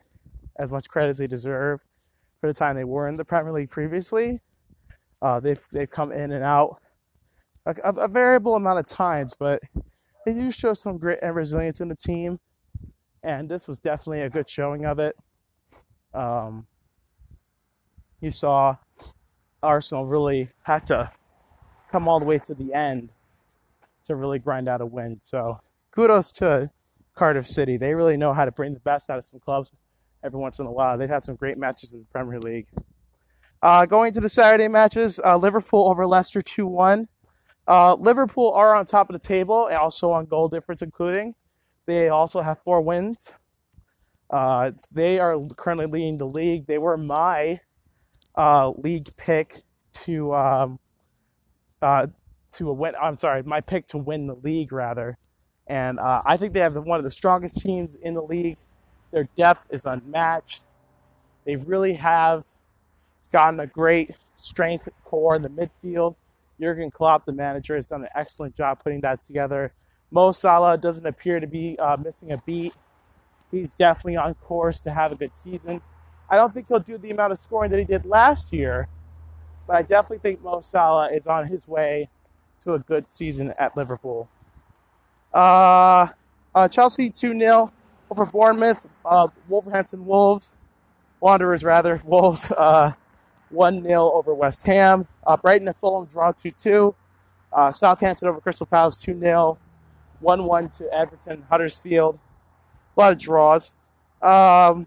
as 0.56 0.70
much 0.70 0.88
credit 0.88 1.10
as 1.10 1.18
they 1.18 1.26
deserve 1.26 1.86
for 2.40 2.46
the 2.46 2.54
time 2.54 2.76
they 2.76 2.84
were 2.84 3.08
in 3.08 3.14
the 3.14 3.24
Premier 3.26 3.52
League 3.52 3.68
previously. 3.68 4.40
Uh, 5.20 5.38
they've 5.38 5.60
they've 5.70 5.90
come 5.90 6.12
in 6.12 6.32
and 6.32 6.42
out 6.42 6.80
a, 7.66 7.74
a, 7.82 8.08
variable 8.08 8.54
amount 8.54 8.78
of 8.78 8.86
times, 8.86 9.34
but 9.38 9.60
they 10.24 10.32
do 10.32 10.50
show 10.50 10.72
some 10.72 10.96
grit 10.96 11.18
and 11.20 11.36
resilience 11.36 11.82
in 11.82 11.88
the 11.88 11.94
team, 11.94 12.40
and 13.22 13.50
this 13.50 13.68
was 13.68 13.80
definitely 13.80 14.22
a 14.22 14.30
good 14.30 14.48
showing 14.48 14.86
of 14.86 14.98
it. 14.98 15.14
Um, 16.14 16.66
you 18.22 18.30
saw 18.30 18.76
Arsenal 19.62 20.06
really 20.06 20.48
had 20.62 20.86
to 20.86 21.12
come 21.90 22.08
all 22.08 22.18
the 22.18 22.24
way 22.24 22.38
to 22.38 22.54
the 22.54 22.72
end 22.72 23.10
to 24.04 24.16
really 24.16 24.38
grind 24.38 24.70
out 24.70 24.80
a 24.80 24.86
win. 24.86 25.20
So 25.20 25.60
kudos 25.90 26.32
to 26.32 26.70
Cardiff 27.14 27.46
City. 27.46 27.76
They 27.76 27.94
really 27.94 28.16
know 28.16 28.32
how 28.32 28.44
to 28.44 28.52
bring 28.52 28.74
the 28.74 28.80
best 28.80 29.10
out 29.10 29.18
of 29.18 29.24
some 29.24 29.40
clubs 29.40 29.72
every 30.22 30.38
once 30.38 30.58
in 30.58 30.66
a 30.66 30.72
while. 30.72 30.98
They've 30.98 31.08
had 31.08 31.22
some 31.22 31.36
great 31.36 31.58
matches 31.58 31.92
in 31.94 32.00
the 32.00 32.06
Premier 32.06 32.40
League. 32.40 32.66
Uh, 33.62 33.86
going 33.86 34.12
to 34.12 34.20
the 34.20 34.28
Saturday 34.28 34.68
matches, 34.68 35.20
uh, 35.24 35.36
Liverpool 35.36 35.88
over 35.88 36.06
Leicester 36.06 36.42
2 36.42 36.66
1. 36.66 37.08
Uh, 37.66 37.94
Liverpool 37.94 38.52
are 38.52 38.74
on 38.74 38.84
top 38.84 39.08
of 39.08 39.14
the 39.14 39.26
table, 39.26 39.68
also 39.72 40.10
on 40.10 40.26
goal 40.26 40.48
difference, 40.48 40.82
including. 40.82 41.34
They 41.86 42.08
also 42.08 42.40
have 42.40 42.58
four 42.60 42.80
wins. 42.82 43.32
Uh, 44.30 44.72
they 44.94 45.18
are 45.18 45.38
currently 45.56 45.86
leading 45.86 46.18
the 46.18 46.26
league. 46.26 46.66
They 46.66 46.78
were 46.78 46.96
my 46.96 47.60
uh, 48.34 48.70
league 48.70 49.08
pick 49.16 49.62
to 49.92 50.34
um, 50.34 50.78
uh, 51.80 52.08
to 52.52 52.72
win. 52.72 52.94
I'm 53.00 53.18
sorry, 53.18 53.42
my 53.42 53.60
pick 53.60 53.86
to 53.88 53.98
win 53.98 54.26
the 54.26 54.34
league 54.34 54.72
rather, 54.72 55.18
and 55.66 55.98
uh, 55.98 56.20
I 56.26 56.36
think 56.36 56.52
they 56.52 56.60
have 56.60 56.76
one 56.76 56.98
of 56.98 57.04
the 57.04 57.10
strongest 57.10 57.56
teams 57.56 57.94
in 57.94 58.14
the 58.14 58.22
league. 58.22 58.58
Their 59.12 59.28
depth 59.36 59.66
is 59.70 59.84
unmatched. 59.86 60.62
They 61.44 61.56
really 61.56 61.94
have 61.94 62.44
gotten 63.32 63.60
a 63.60 63.66
great 63.66 64.10
strength 64.36 64.88
core 65.04 65.36
in 65.36 65.42
the 65.42 65.48
midfield. 65.48 66.16
Jurgen 66.60 66.90
Klopp, 66.90 67.24
the 67.26 67.32
manager, 67.32 67.74
has 67.74 67.86
done 67.86 68.02
an 68.02 68.08
excellent 68.14 68.54
job 68.54 68.82
putting 68.82 69.00
that 69.00 69.22
together. 69.22 69.72
Mo 70.10 70.32
Salah 70.32 70.78
doesn't 70.78 71.06
appear 71.06 71.40
to 71.40 71.46
be 71.46 71.78
uh, 71.78 71.96
missing 71.96 72.32
a 72.32 72.38
beat. 72.38 72.72
He's 73.50 73.74
definitely 73.74 74.16
on 74.16 74.34
course 74.34 74.80
to 74.82 74.90
have 74.90 75.12
a 75.12 75.16
good 75.16 75.34
season. 75.34 75.80
I 76.28 76.36
don't 76.36 76.52
think 76.52 76.68
he'll 76.68 76.80
do 76.80 76.98
the 76.98 77.10
amount 77.10 77.32
of 77.32 77.38
scoring 77.38 77.70
that 77.70 77.78
he 77.78 77.84
did 77.84 78.06
last 78.06 78.52
year, 78.52 78.88
but 79.66 79.76
I 79.76 79.82
definitely 79.82 80.18
think 80.18 80.42
Mo 80.42 80.60
Salah 80.60 81.10
is 81.10 81.26
on 81.26 81.46
his 81.46 81.68
way 81.68 82.08
to 82.60 82.74
a 82.74 82.78
good 82.78 83.06
season 83.06 83.52
at 83.58 83.76
Liverpool. 83.76 84.28
Uh, 85.34 86.06
uh, 86.54 86.68
Chelsea 86.68 87.10
2 87.10 87.38
0 87.38 87.72
over 88.10 88.24
Bournemouth. 88.24 88.88
Uh, 89.04 89.28
Wolverhampton 89.48 90.06
Wolves, 90.06 90.56
Wanderers 91.20 91.64
rather, 91.64 92.00
Wolves 92.04 92.50
uh, 92.52 92.92
1 93.50 93.82
0 93.82 94.12
over 94.12 94.32
West 94.32 94.64
Ham. 94.66 95.06
Uh, 95.26 95.36
Brighton 95.36 95.66
and 95.66 95.76
Fulham 95.76 96.06
draw 96.06 96.30
2 96.30 96.52
2. 96.52 96.94
Uh, 97.52 97.72
Southampton 97.72 98.28
over 98.28 98.40
Crystal 98.40 98.66
Palace 98.66 99.00
2 99.00 99.18
0. 99.18 99.58
1 100.20 100.44
1 100.44 100.68
to 100.70 100.92
Everton, 100.92 101.42
Huddersfield. 101.42 102.18
A 102.96 103.00
lot 103.00 103.12
of 103.12 103.18
draws. 103.18 103.76
Um, 104.22 104.86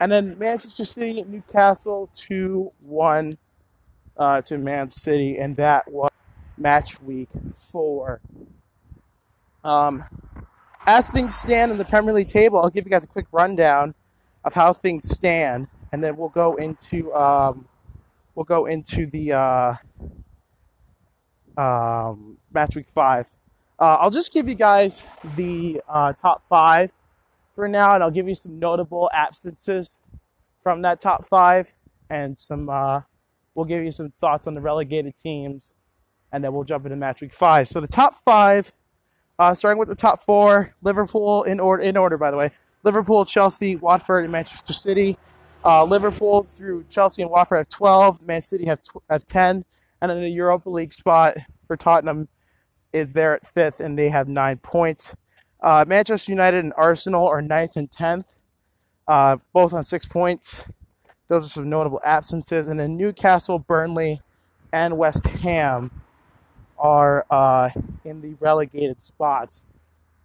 and 0.00 0.12
then 0.12 0.38
Manchester 0.38 0.84
City, 0.84 1.20
at 1.20 1.28
Newcastle 1.28 2.10
2 2.12 2.72
1 2.80 3.38
uh, 4.18 4.42
to 4.42 4.58
Man 4.58 4.90
City. 4.90 5.38
And 5.38 5.54
that 5.56 5.90
was 5.90 6.10
match 6.58 7.00
week 7.00 7.28
four. 7.70 8.20
Um, 9.68 10.04
as 10.86 11.10
things 11.10 11.34
stand 11.34 11.70
in 11.70 11.76
the 11.76 11.84
Premier 11.84 12.14
League 12.14 12.28
table, 12.28 12.58
I'll 12.58 12.70
give 12.70 12.86
you 12.86 12.90
guys 12.90 13.04
a 13.04 13.08
quick 13.08 13.26
rundown 13.32 13.94
of 14.44 14.54
how 14.54 14.72
things 14.72 15.08
stand, 15.08 15.68
and 15.92 16.02
then 16.02 16.16
we'll 16.16 16.30
go 16.30 16.56
into 16.56 17.14
um, 17.14 17.68
we'll 18.34 18.44
go 18.44 18.66
into 18.66 19.04
the 19.06 19.32
uh, 19.32 19.74
um, 21.58 22.38
match 22.52 22.76
week 22.76 22.86
five. 22.86 23.28
Uh, 23.78 23.96
I'll 24.00 24.10
just 24.10 24.32
give 24.32 24.48
you 24.48 24.54
guys 24.54 25.02
the 25.36 25.82
uh, 25.86 26.14
top 26.14 26.48
five 26.48 26.90
for 27.52 27.68
now, 27.68 27.94
and 27.94 28.02
I'll 28.02 28.10
give 28.10 28.26
you 28.26 28.34
some 28.34 28.58
notable 28.58 29.10
absences 29.12 30.00
from 30.60 30.80
that 30.82 31.00
top 31.00 31.26
five, 31.26 31.74
and 32.08 32.38
some 32.38 32.70
uh, 32.70 33.02
we'll 33.54 33.66
give 33.66 33.84
you 33.84 33.92
some 33.92 34.12
thoughts 34.18 34.46
on 34.46 34.54
the 34.54 34.60
relegated 34.62 35.14
teams, 35.14 35.74
and 36.32 36.42
then 36.42 36.54
we'll 36.54 36.64
jump 36.64 36.86
into 36.86 36.96
match 36.96 37.20
week 37.20 37.34
five. 37.34 37.68
So 37.68 37.80
the 37.80 37.86
top 37.86 38.24
five, 38.24 38.72
uh, 39.38 39.54
starting 39.54 39.78
with 39.78 39.88
the 39.88 39.94
top 39.94 40.22
four, 40.22 40.74
Liverpool 40.82 41.44
in 41.44 41.60
order 41.60 41.82
in 41.82 41.96
order 41.96 42.16
by 42.16 42.30
the 42.30 42.36
way, 42.36 42.50
Liverpool, 42.84 43.24
Chelsea, 43.24 43.76
Watford, 43.76 44.24
and 44.24 44.32
Manchester 44.32 44.72
City. 44.72 45.16
Uh, 45.64 45.84
Liverpool 45.84 46.42
through 46.42 46.84
Chelsea 46.88 47.22
and 47.22 47.30
Watford 47.30 47.58
have 47.58 47.68
12. 47.68 48.22
Man 48.22 48.40
City 48.40 48.64
have, 48.66 48.80
tw- 48.80 49.02
have 49.10 49.26
10. 49.26 49.64
And 50.00 50.10
then 50.10 50.20
the 50.20 50.28
Europa 50.28 50.70
League 50.70 50.94
spot 50.94 51.36
for 51.64 51.76
Tottenham 51.76 52.28
is 52.92 53.12
there 53.12 53.34
at 53.34 53.46
fifth, 53.46 53.80
and 53.80 53.98
they 53.98 54.08
have 54.08 54.28
nine 54.28 54.58
points. 54.58 55.14
Uh, 55.60 55.84
Manchester 55.86 56.30
United 56.30 56.64
and 56.64 56.72
Arsenal 56.76 57.26
are 57.26 57.42
ninth 57.42 57.76
and 57.76 57.90
10th, 57.90 58.38
uh, 59.08 59.36
both 59.52 59.72
on 59.72 59.84
six 59.84 60.06
points. 60.06 60.70
Those 61.26 61.44
are 61.44 61.48
some 61.48 61.68
notable 61.68 62.00
absences. 62.04 62.68
And 62.68 62.78
then 62.78 62.96
Newcastle, 62.96 63.58
Burnley, 63.58 64.20
and 64.72 64.96
West 64.96 65.24
Ham 65.26 65.90
are 66.78 67.26
uh, 67.30 67.70
in 68.04 68.20
the 68.20 68.34
relegated 68.40 69.02
spots. 69.02 69.66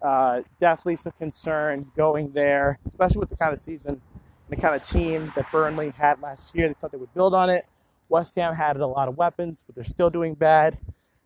Uh, 0.02 0.42
definitely 0.58 0.96
some 0.96 1.12
concern 1.18 1.90
going 1.96 2.30
there, 2.32 2.78
especially 2.84 3.20
with 3.20 3.30
the 3.30 3.36
kind 3.36 3.52
of 3.52 3.58
season 3.58 3.92
and 3.92 4.58
the 4.58 4.60
kind 4.60 4.74
of 4.74 4.84
team 4.84 5.32
that 5.34 5.50
Burnley 5.50 5.90
had 5.90 6.20
last 6.20 6.54
year. 6.54 6.68
They 6.68 6.74
thought 6.74 6.92
they 6.92 6.98
would 6.98 7.14
build 7.14 7.34
on 7.34 7.48
it. 7.48 7.66
West 8.10 8.34
Ham 8.36 8.54
had 8.54 8.76
a 8.76 8.86
lot 8.86 9.08
of 9.08 9.16
weapons, 9.16 9.62
but 9.66 9.74
they're 9.74 9.84
still 9.84 10.10
doing 10.10 10.34
bad. 10.34 10.78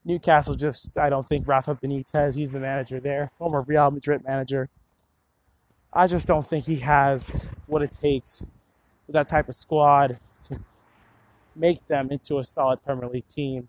Newcastle 0.05 0.55
just, 0.55 0.97
I 0.97 1.11
don't 1.11 1.27
think 1.27 1.47
Rafa 1.47 1.75
Benitez, 1.75 2.37
he's 2.37 2.51
the 2.51 2.61
manager 2.61 3.01
there, 3.01 3.31
former 3.37 3.63
Real 3.63 3.91
Madrid 3.91 4.23
manager. 4.25 4.69
I 5.93 6.07
just 6.07 6.29
don't 6.29 6.47
think 6.47 6.65
he 6.65 6.77
has 6.77 7.35
what 7.67 7.83
it 7.83 7.91
takes 7.91 8.47
with 9.07 9.15
that 9.15 9.27
type 9.27 9.49
of 9.49 9.57
squad 9.57 10.19
to 10.43 10.61
make 11.57 11.87
them 11.89 12.11
into 12.11 12.39
a 12.39 12.45
solid 12.45 12.83
Premier 12.85 13.09
League 13.09 13.27
team. 13.27 13.69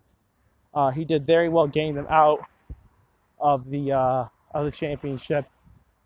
Uh, 0.72 0.90
he 0.90 1.04
did 1.04 1.26
very 1.26 1.48
well 1.48 1.66
getting 1.66 1.94
them 1.94 2.06
out 2.08 2.40
of 3.38 3.68
the 3.70 3.92
uh, 3.92 4.24
of 4.54 4.64
the 4.64 4.70
championship 4.70 5.46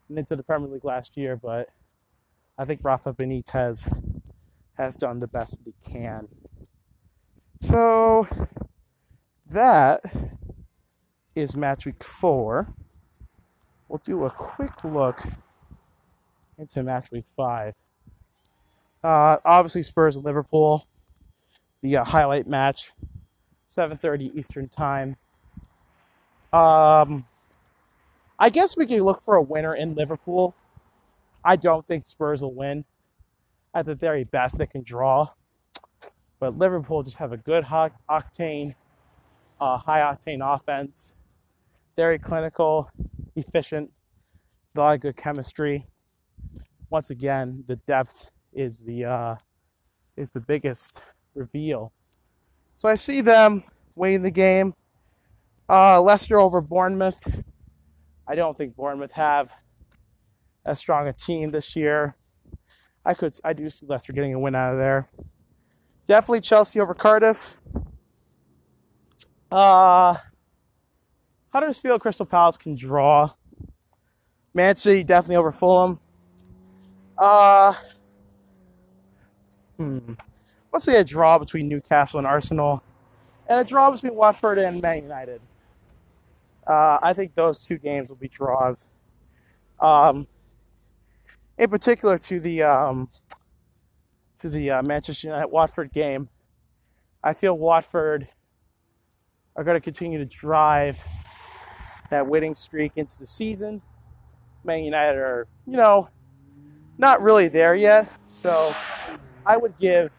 and 0.08 0.18
into 0.18 0.36
the 0.36 0.42
Premier 0.42 0.68
League 0.68 0.84
last 0.84 1.16
year, 1.16 1.36
but 1.36 1.68
I 2.58 2.64
think 2.64 2.80
Rafa 2.82 3.12
Benitez 3.12 3.88
has 4.78 4.96
done 4.96 5.20
the 5.20 5.26
best 5.26 5.60
he 5.64 5.74
can. 5.90 6.28
So 7.60 8.26
that 9.50 10.02
is 11.34 11.56
match 11.56 11.86
week 11.86 12.02
four. 12.02 12.72
We'll 13.88 14.00
do 14.04 14.24
a 14.24 14.30
quick 14.30 14.84
look 14.84 15.20
into 16.58 16.82
match 16.82 17.10
week 17.10 17.26
five. 17.26 17.74
Uh, 19.02 19.36
obviously, 19.44 19.82
Spurs 19.82 20.16
and 20.16 20.24
Liverpool, 20.24 20.86
the 21.82 21.98
uh, 21.98 22.04
highlight 22.04 22.46
match. 22.46 22.92
7:30 23.66 24.36
Eastern 24.36 24.68
Time. 24.68 25.16
Um, 26.52 27.24
I 28.38 28.48
guess 28.50 28.76
we 28.76 28.86
can 28.86 29.00
look 29.00 29.20
for 29.20 29.36
a 29.36 29.42
winner 29.42 29.74
in 29.74 29.94
Liverpool. 29.94 30.54
I 31.44 31.56
don't 31.56 31.84
think 31.84 32.06
Spurs 32.06 32.42
will 32.42 32.54
win. 32.54 32.84
At 33.74 33.86
the 33.86 33.94
very 33.94 34.24
best, 34.24 34.58
they 34.58 34.66
can 34.66 34.82
draw. 34.82 35.28
But 36.38 36.56
Liverpool 36.56 37.02
just 37.02 37.16
have 37.16 37.32
a 37.32 37.36
good 37.36 37.64
octane, 37.64 38.74
uh, 39.60 39.78
high 39.78 40.00
octane 40.00 40.40
offense. 40.42 41.14
Very 41.96 42.18
clinical, 42.18 42.90
efficient, 43.36 43.90
a 44.74 44.80
lot 44.80 44.94
of 44.94 45.00
good 45.00 45.16
chemistry. 45.16 45.86
Once 46.90 47.10
again, 47.10 47.64
the 47.66 47.76
depth 47.76 48.30
is 48.52 48.84
the 48.84 49.04
uh, 49.04 49.36
is 50.16 50.28
the 50.28 50.40
biggest 50.40 51.00
reveal. 51.34 51.92
So 52.74 52.88
I 52.88 52.96
see 52.96 53.20
them 53.20 53.62
winning 53.94 54.22
the 54.22 54.30
game. 54.30 54.74
Uh, 55.68 56.02
Leicester 56.02 56.38
over 56.38 56.60
Bournemouth. 56.60 57.26
I 58.26 58.34
don't 58.34 58.58
think 58.58 58.74
Bournemouth 58.76 59.12
have 59.12 59.52
as 60.66 60.78
strong 60.78 61.08
a 61.08 61.12
team 61.12 61.50
this 61.50 61.76
year. 61.76 62.16
I 63.04 63.14
could 63.14 63.34
I 63.44 63.52
do 63.52 63.68
see 63.68 63.86
Leicester 63.86 64.12
getting 64.12 64.34
a 64.34 64.38
win 64.38 64.54
out 64.54 64.72
of 64.72 64.78
there. 64.78 65.08
Definitely 66.06 66.40
Chelsea 66.40 66.80
over 66.80 66.94
Cardiff. 66.94 67.48
Uh 69.52 70.16
Huddersfield 71.52 72.00
Crystal 72.00 72.26
Palace 72.26 72.56
can 72.56 72.74
draw. 72.74 73.30
Man 74.54 74.74
City 74.76 75.04
definitely 75.04 75.36
over 75.36 75.52
Fulham. 75.52 76.00
Uh 77.18 77.74
hmm. 79.76 80.14
Let's 80.74 80.86
say 80.86 80.96
a 80.96 81.04
draw 81.04 81.38
between 81.38 81.68
Newcastle 81.68 82.18
and 82.18 82.26
Arsenal. 82.26 82.82
And 83.48 83.60
a 83.60 83.64
draw 83.64 83.92
between 83.92 84.16
Watford 84.16 84.58
and 84.58 84.82
Man 84.82 85.04
United. 85.04 85.40
Uh, 86.66 86.98
I 87.00 87.12
think 87.12 87.32
those 87.36 87.62
two 87.62 87.78
games 87.78 88.08
will 88.08 88.16
be 88.16 88.26
draws. 88.26 88.90
Um, 89.78 90.26
in 91.58 91.70
particular, 91.70 92.18
to 92.18 92.40
the 92.40 92.64
um, 92.64 93.08
to 94.40 94.48
the 94.48 94.72
uh, 94.72 94.82
Manchester 94.82 95.28
United 95.28 95.46
Watford 95.46 95.92
game, 95.92 96.28
I 97.22 97.34
feel 97.34 97.56
Watford 97.56 98.26
are 99.54 99.62
going 99.62 99.76
to 99.76 99.80
continue 99.80 100.18
to 100.18 100.24
drive 100.24 100.98
that 102.10 102.26
winning 102.26 102.56
streak 102.56 102.94
into 102.96 103.16
the 103.20 103.26
season. 103.28 103.80
Man 104.64 104.82
United 104.82 105.18
are, 105.18 105.46
you 105.68 105.76
know, 105.76 106.08
not 106.98 107.22
really 107.22 107.46
there 107.46 107.76
yet. 107.76 108.10
So 108.26 108.74
I 109.46 109.56
would 109.56 109.78
give 109.78 110.12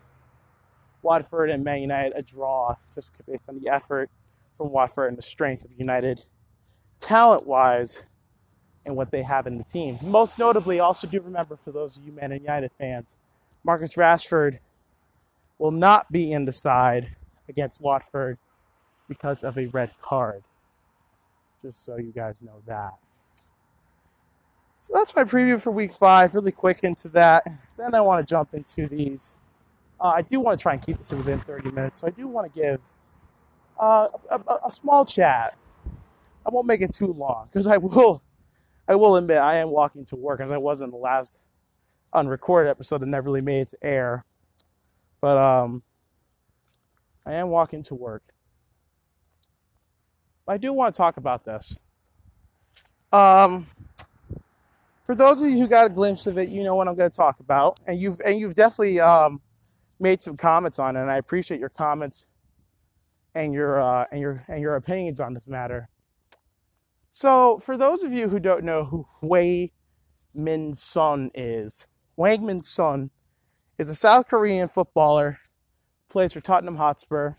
Watford 1.06 1.52
and 1.52 1.64
Man 1.64 1.82
United 1.82 2.14
a 2.18 2.22
draw 2.24 2.76
just 2.94 3.14
based 3.28 3.48
on 3.48 3.60
the 3.60 3.70
effort 3.70 4.10
from 4.56 4.72
Watford 4.72 5.10
and 5.10 5.18
the 5.18 5.22
strength 5.22 5.64
of 5.64 5.72
United 5.78 6.26
talent 7.00 7.46
wise 7.46 8.04
and 8.86 8.96
what 8.96 9.12
they 9.12 9.22
have 9.22 9.46
in 9.48 9.58
the 9.58 9.64
team. 9.64 10.00
Most 10.02 10.40
notably, 10.40 10.80
also 10.80 11.08
do 11.08 11.22
remember 11.22 11.56
for 11.56 11.72
those 11.72 11.96
of 11.96 12.04
you 12.04 12.12
Man 12.12 12.32
United 12.32 12.72
fans, 12.80 13.18
Marcus 13.64 13.96
Rashford 13.96 14.60
will 15.60 15.72
not 15.72 16.12
be 16.12 16.32
in 16.34 16.44
the 16.44 16.52
side 16.52 17.16
against 17.50 17.82
Watford 17.82 18.38
because 19.08 19.44
of 19.44 19.58
a 19.58 19.68
red 19.68 19.92
card. 20.02 20.44
Just 21.62 21.86
so 21.86 21.98
you 21.98 22.12
guys 22.12 22.42
know 22.42 22.62
that. 22.66 22.94
So 24.76 24.94
that's 24.96 25.16
my 25.16 25.24
preview 25.24 25.62
for 25.62 25.72
week 25.72 25.94
five. 25.94 26.34
Really 26.36 26.52
quick 26.52 26.84
into 26.84 27.10
that. 27.10 27.44
Then 27.78 27.94
I 27.94 28.02
want 28.02 28.26
to 28.26 28.30
jump 28.30 28.54
into 28.54 28.88
these. 28.88 29.40
Uh, 30.00 30.14
I 30.16 30.22
do 30.22 30.40
want 30.40 30.60
to 30.60 30.62
try 30.62 30.74
and 30.74 30.82
keep 30.82 30.98
this 30.98 31.12
within 31.12 31.40
30 31.40 31.72
minutes. 31.72 32.02
So 32.02 32.08
I 32.08 32.12
do 32.12 32.28
want 32.28 32.54
to 32.54 32.60
give 32.60 32.82
uh, 33.80 34.10
a, 34.30 34.36
a, 34.36 34.60
a 34.68 34.72
small 34.72 35.06
chat 35.06 35.58
I 36.46 36.50
won't 36.52 36.68
make 36.68 36.82
it 36.82 36.94
too 36.94 37.08
long 37.08 37.48
because 37.48 37.68
I 37.68 37.78
will, 37.78 38.22
I 38.88 38.96
will 38.96 39.16
admit 39.16 39.38
I 39.38 39.56
am 39.56 39.70
walking 39.70 40.06
to 40.06 40.16
work 40.16 40.42
as 40.42 40.52
I 40.52 40.58
was 40.58 40.82
in 40.82 40.92
the 40.92 40.98
last 40.98 41.40
unrecorded 42.14 42.70
episode 42.70 43.00
that 43.00 43.08
never 43.08 43.26
really 43.26 43.42
made 43.42 43.62
it 43.62 43.70
to 43.70 43.78
air. 43.84 44.26
But 45.22 45.38
um, 45.38 45.82
I 47.26 47.34
am 47.34 47.50
walking 47.50 47.82
to 47.84 47.96
work. 47.96 48.24
I 50.48 50.58
do 50.58 50.72
want 50.72 50.94
to 50.94 50.98
talk 50.98 51.18
about 51.18 51.44
this. 51.44 51.80
Um, 53.12 53.66
for 55.04 55.16
those 55.16 55.42
of 55.42 55.50
you 55.50 55.58
who 55.58 55.68
got 55.68 55.88
a 55.88 55.90
glimpse 55.90 56.28
of 56.28 56.38
it, 56.38 56.50
you 56.50 56.64
know 56.64 56.76
what 56.76 56.88
I'm 56.88 56.96
going 56.96 57.10
to 57.10 57.16
talk 57.16 57.40
about, 57.40 57.80
and 57.88 58.00
you've 58.00 58.22
and 58.24 58.40
you've 58.40 58.54
definitely 58.54 59.00
um, 59.00 59.42
made 60.00 60.22
some 60.22 60.38
comments 60.38 60.80
on 60.80 60.96
it, 60.96 61.02
and 61.02 61.12
I 61.12 61.18
appreciate 61.18 61.60
your 61.60 61.70
comments 61.70 62.28
and 63.34 63.54
your 63.54 63.80
uh, 63.80 64.06
and 64.12 64.22
your 64.22 64.44
and 64.48 64.62
your 64.62 64.76
opinions 64.76 65.20
on 65.20 65.34
this 65.34 65.48
matter. 65.48 65.90
So, 67.12 67.60
for 67.60 67.78
those 67.78 68.04
of 68.04 68.12
you 68.12 68.28
who 68.28 68.40
don't 68.40 68.66
know 68.66 68.84
who 68.86 69.08
Wei 69.22 69.72
Min 70.34 70.74
Sun 70.74 71.32
is, 71.34 71.88
Heung-Min 72.18 72.64
Son 72.64 73.10
is 73.78 73.90
a 73.90 73.96
South 73.96 74.28
Korean 74.28 74.68
footballer, 74.68 75.40
plays 76.10 76.34
for 76.34 76.42
Tottenham 76.42 76.76
Hotspur, 76.76 77.32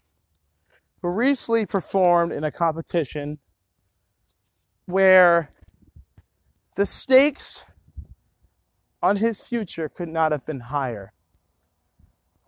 who 1.02 1.08
recently 1.08 1.66
performed 1.66 2.32
in 2.32 2.44
a 2.44 2.50
competition 2.50 3.38
where 4.86 5.50
the 6.76 6.86
stakes 6.86 7.64
on 9.02 9.16
his 9.16 9.40
future 9.40 9.88
could 9.88 10.08
not 10.08 10.32
have 10.32 10.44
been 10.46 10.60
higher. 10.60 11.12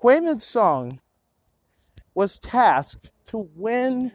Wei 0.02 0.36
song 0.36 1.00
was 2.14 2.38
tasked 2.38 3.12
to 3.26 3.48
win 3.56 4.12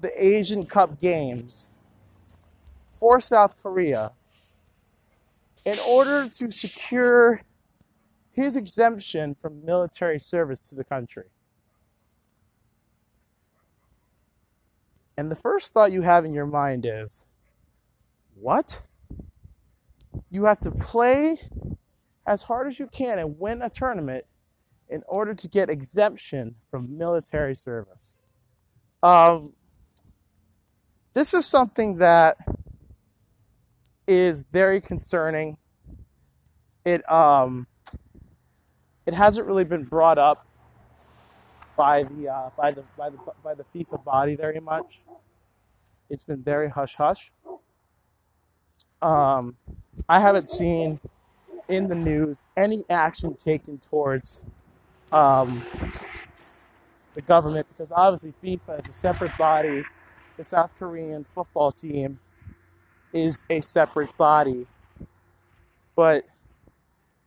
the 0.00 0.26
Asian 0.26 0.64
Cup 0.64 1.00
Games 1.00 1.70
for 2.92 3.20
South 3.20 3.60
Korea 3.62 4.12
in 5.64 5.76
order 5.88 6.28
to 6.28 6.50
secure 6.50 7.42
his 8.30 8.56
exemption 8.56 9.34
from 9.34 9.64
military 9.64 10.20
service 10.20 10.68
to 10.68 10.76
the 10.76 10.84
country. 10.84 11.24
And 15.16 15.28
the 15.30 15.36
first 15.36 15.72
thought 15.72 15.90
you 15.90 16.02
have 16.02 16.24
in 16.24 16.32
your 16.32 16.46
mind 16.46 16.86
is, 16.86 17.26
what? 18.40 18.86
You 20.30 20.44
have 20.44 20.60
to 20.60 20.70
play 20.70 21.38
as 22.28 22.42
hard 22.42 22.68
as 22.68 22.78
you 22.78 22.86
can 22.88 23.18
and 23.18 23.38
win 23.38 23.62
a 23.62 23.70
tournament 23.70 24.22
in 24.90 25.02
order 25.08 25.32
to 25.34 25.48
get 25.48 25.70
exemption 25.70 26.54
from 26.70 26.96
military 26.96 27.54
service. 27.54 28.18
Um, 29.02 29.54
this 31.14 31.32
is 31.32 31.46
something 31.46 31.96
that 31.96 32.36
is 34.06 34.44
very 34.52 34.80
concerning. 34.80 35.56
It 36.84 37.10
um 37.10 37.66
it 39.06 39.14
hasn't 39.14 39.46
really 39.46 39.64
been 39.64 39.84
brought 39.84 40.18
up 40.18 40.46
by 41.76 42.02
the 42.02 42.28
uh, 42.28 42.50
by 42.58 42.72
the 42.72 42.84
by 42.98 43.08
the 43.08 43.18
by 43.42 43.54
the 43.54 43.64
FIFA 43.64 44.04
body 44.04 44.36
very 44.36 44.60
much. 44.60 45.00
It's 46.10 46.24
been 46.24 46.42
very 46.42 46.68
hush 46.68 46.94
hush. 46.94 47.32
Um, 49.00 49.56
I 50.08 50.20
haven't 50.20 50.50
seen 50.50 51.00
in 51.68 51.86
the 51.86 51.94
news 51.94 52.44
any 52.56 52.84
action 52.90 53.34
taken 53.34 53.78
towards 53.78 54.44
um, 55.12 55.64
the 57.14 57.22
government 57.22 57.66
because 57.68 57.92
obviously 57.92 58.32
FIFA 58.42 58.80
is 58.80 58.88
a 58.88 58.92
separate 58.92 59.36
body 59.38 59.84
the 60.38 60.44
South 60.44 60.78
Korean 60.78 61.24
football 61.24 61.72
team 61.72 62.18
is 63.12 63.44
a 63.50 63.60
separate 63.60 64.16
body. 64.16 64.66
But 65.96 66.24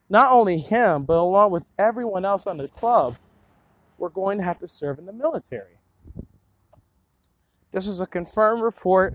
not 0.10 0.32
only 0.32 0.58
him, 0.58 1.04
but 1.04 1.18
along 1.18 1.52
with 1.52 1.66
everyone 1.78 2.26
else 2.26 2.48
on 2.48 2.58
the 2.58 2.70
club, 2.70 3.18
we're 3.98 4.10
going 4.10 4.38
to 4.40 4.44
have 4.44 4.60
to 4.60 4.68
serve 4.68 4.98
in 4.98 5.06
the 5.06 5.14
military. 5.14 5.78
This 7.72 7.86
is 7.86 8.00
a 8.00 8.08
confirmed 8.08 8.64
report. 8.64 9.14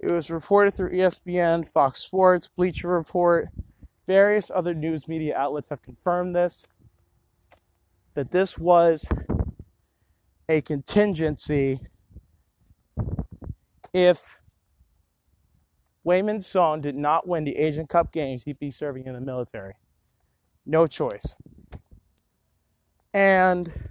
It 0.00 0.10
was 0.10 0.30
reported 0.30 0.74
through 0.74 0.90
ESPN, 0.90 1.68
Fox 1.68 2.00
Sports, 2.00 2.48
Bleacher 2.48 2.88
Report, 2.88 3.48
various 4.08 4.50
other 4.52 4.74
news 4.74 5.06
media 5.06 5.36
outlets 5.36 5.68
have 5.68 5.82
confirmed 5.82 6.34
this 6.34 6.66
that 8.14 8.30
this 8.32 8.58
was 8.58 9.04
a 10.48 10.62
contingency 10.62 11.78
if 13.92 14.38
Heung-Min 16.06 16.40
Son 16.40 16.80
did 16.80 16.96
not 16.96 17.28
win 17.28 17.44
the 17.44 17.54
Asian 17.56 17.86
Cup 17.86 18.10
games, 18.10 18.42
he'd 18.42 18.58
be 18.58 18.70
serving 18.70 19.06
in 19.06 19.12
the 19.12 19.20
military. 19.20 19.74
No 20.64 20.86
choice. 20.86 21.36
And 23.12 23.90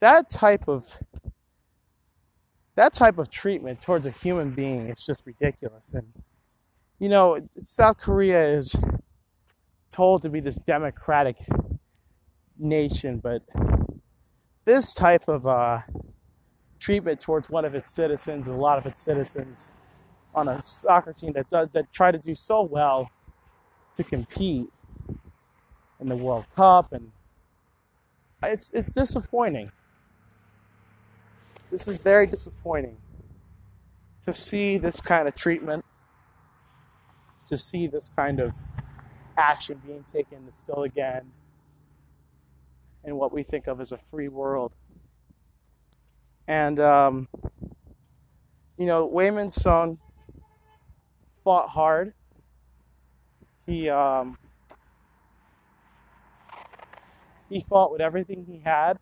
that 0.00 0.28
type 0.28 0.68
of 0.68 0.86
that 2.74 2.92
type 2.92 3.16
of 3.16 3.30
treatment 3.30 3.80
towards 3.80 4.06
a 4.06 4.10
human 4.10 4.50
being 4.50 4.90
is 4.90 5.04
just 5.04 5.24
ridiculous. 5.24 5.94
And 5.94 6.06
you 6.98 7.08
know, 7.08 7.38
South 7.62 7.98
Korea 7.98 8.42
is 8.42 8.74
told 9.90 10.22
to 10.22 10.28
be 10.28 10.40
this 10.40 10.56
democratic 10.56 11.36
nation, 12.58 13.18
but 13.18 13.42
this 14.64 14.94
type 14.94 15.28
of 15.28 15.46
uh, 15.46 15.80
treatment 16.78 17.20
towards 17.20 17.50
one 17.50 17.64
of 17.64 17.74
its 17.74 17.92
citizens 17.92 18.46
and 18.46 18.56
a 18.56 18.58
lot 18.58 18.78
of 18.78 18.86
its 18.86 19.00
citizens 19.00 19.72
on 20.34 20.48
a 20.48 20.60
soccer 20.60 21.12
team 21.12 21.32
that 21.32 21.48
does 21.48 21.68
that 21.72 21.90
try 21.92 22.10
to 22.10 22.18
do 22.18 22.34
so 22.34 22.62
well 22.62 23.10
to 23.94 24.04
compete 24.04 24.68
in 26.00 26.08
the 26.08 26.16
World 26.16 26.44
Cup 26.54 26.92
and 26.92 27.10
it's 28.42 28.72
it's 28.72 28.92
disappointing. 28.92 29.72
This 31.70 31.88
is 31.88 31.98
very 31.98 32.26
disappointing 32.26 32.96
to 34.22 34.32
see 34.32 34.78
this 34.78 35.00
kind 35.00 35.26
of 35.26 35.34
treatment, 35.34 35.84
to 37.46 37.56
see 37.58 37.86
this 37.86 38.08
kind 38.08 38.40
of 38.40 38.54
action 39.36 39.80
being 39.86 40.02
taken 40.04 40.50
still 40.52 40.82
again 40.82 41.22
in 43.04 43.16
what 43.16 43.32
we 43.32 43.42
think 43.42 43.66
of 43.66 43.80
as 43.80 43.92
a 43.92 43.98
free 43.98 44.28
world. 44.28 44.76
And, 46.48 46.78
um, 46.80 47.28
you 48.76 48.86
know, 48.86 49.08
Heung-Min 49.08 49.50
Son 49.50 49.98
fought 51.42 51.68
hard. 51.68 52.14
He, 53.64 53.88
um, 53.88 54.38
he 57.48 57.60
fought 57.60 57.92
with 57.92 58.00
everything 58.00 58.44
he 58.44 58.58
had, 58.58 58.98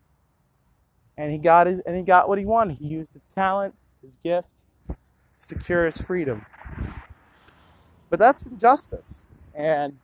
and 1.16 1.30
he 1.30 1.38
got 1.38 1.66
his, 1.66 1.80
and 1.80 1.96
he 1.96 2.02
got 2.02 2.28
what 2.28 2.38
he 2.38 2.44
wanted. 2.44 2.76
He 2.76 2.86
used 2.86 3.12
his 3.12 3.28
talent, 3.28 3.74
his 4.02 4.16
gift, 4.16 4.64
to 4.86 4.96
secure 5.34 5.86
his 5.86 6.00
freedom. 6.00 6.44
But 8.14 8.20
that's 8.20 8.46
injustice, 8.46 9.24
and 9.56 9.98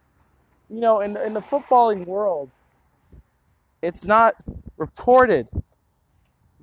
you 0.68 0.80
know, 0.80 0.98
in 1.00 1.16
in 1.18 1.32
the 1.32 1.40
footballing 1.40 2.08
world, 2.08 2.50
it's 3.82 4.04
not 4.04 4.34
reported 4.76 5.46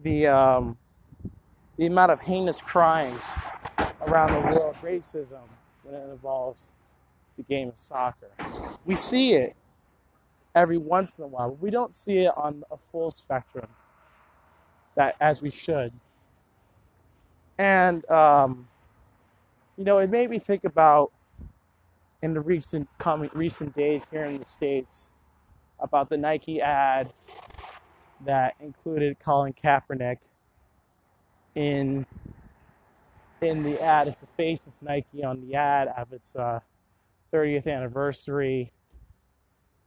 the 0.04 0.28
um, 0.28 0.78
the 1.78 1.86
amount 1.86 2.12
of 2.12 2.20
heinous 2.20 2.60
crimes 2.60 3.24
around 4.08 4.34
the 4.34 4.42
world, 4.58 4.76
racism 4.82 5.50
when 5.84 5.96
it 5.96 6.10
involves 6.10 6.74
the 7.38 7.44
game 7.44 7.70
of 7.70 7.78
soccer. 7.78 8.28
We 8.84 8.98
see 8.98 9.32
it 9.32 9.56
every 10.54 10.78
once 10.78 11.18
in 11.18 11.24
a 11.24 11.28
while, 11.30 11.52
but 11.52 11.62
we 11.62 11.70
don't 11.70 11.96
see 11.96 12.26
it 12.26 12.34
on 12.36 12.66
a 12.72 12.76
full 12.76 13.10
spectrum 13.10 13.70
that 14.96 15.16
as 15.22 15.42
we 15.42 15.50
should. 15.50 15.94
And 17.58 18.06
um, 18.12 18.68
you 19.78 19.86
know, 19.86 20.00
it 20.00 20.10
made 20.10 20.30
me 20.30 20.40
think 20.40 20.66
about 20.66 21.14
in 22.21 22.34
the 22.34 22.41
recent 22.41 22.88
coming 22.97 23.30
recent 23.34 23.75
days 23.75 24.06
here 24.10 24.25
in 24.25 24.39
the 24.39 24.45
states 24.45 25.12
about 25.80 26.10
the 26.10 26.17
Nike 26.17 26.62
ad 26.62 27.13
that 28.25 28.56
included 28.60 29.19
Colin 29.19 29.53
Kaepernick 29.53 30.17
in 31.56 32.06
in 33.41 33.63
the 33.63 33.82
ad. 33.82 34.08
It's 34.08 34.21
the 34.21 34.27
face 34.38 34.67
of 34.67 34.73
Nike 34.82 35.23
on 35.23 35.41
the 35.41 35.56
ad 35.56 35.89
of 35.95 36.12
its 36.12 36.36
uh, 36.36 36.60
30th 37.32 37.67
anniversary, 37.67 38.71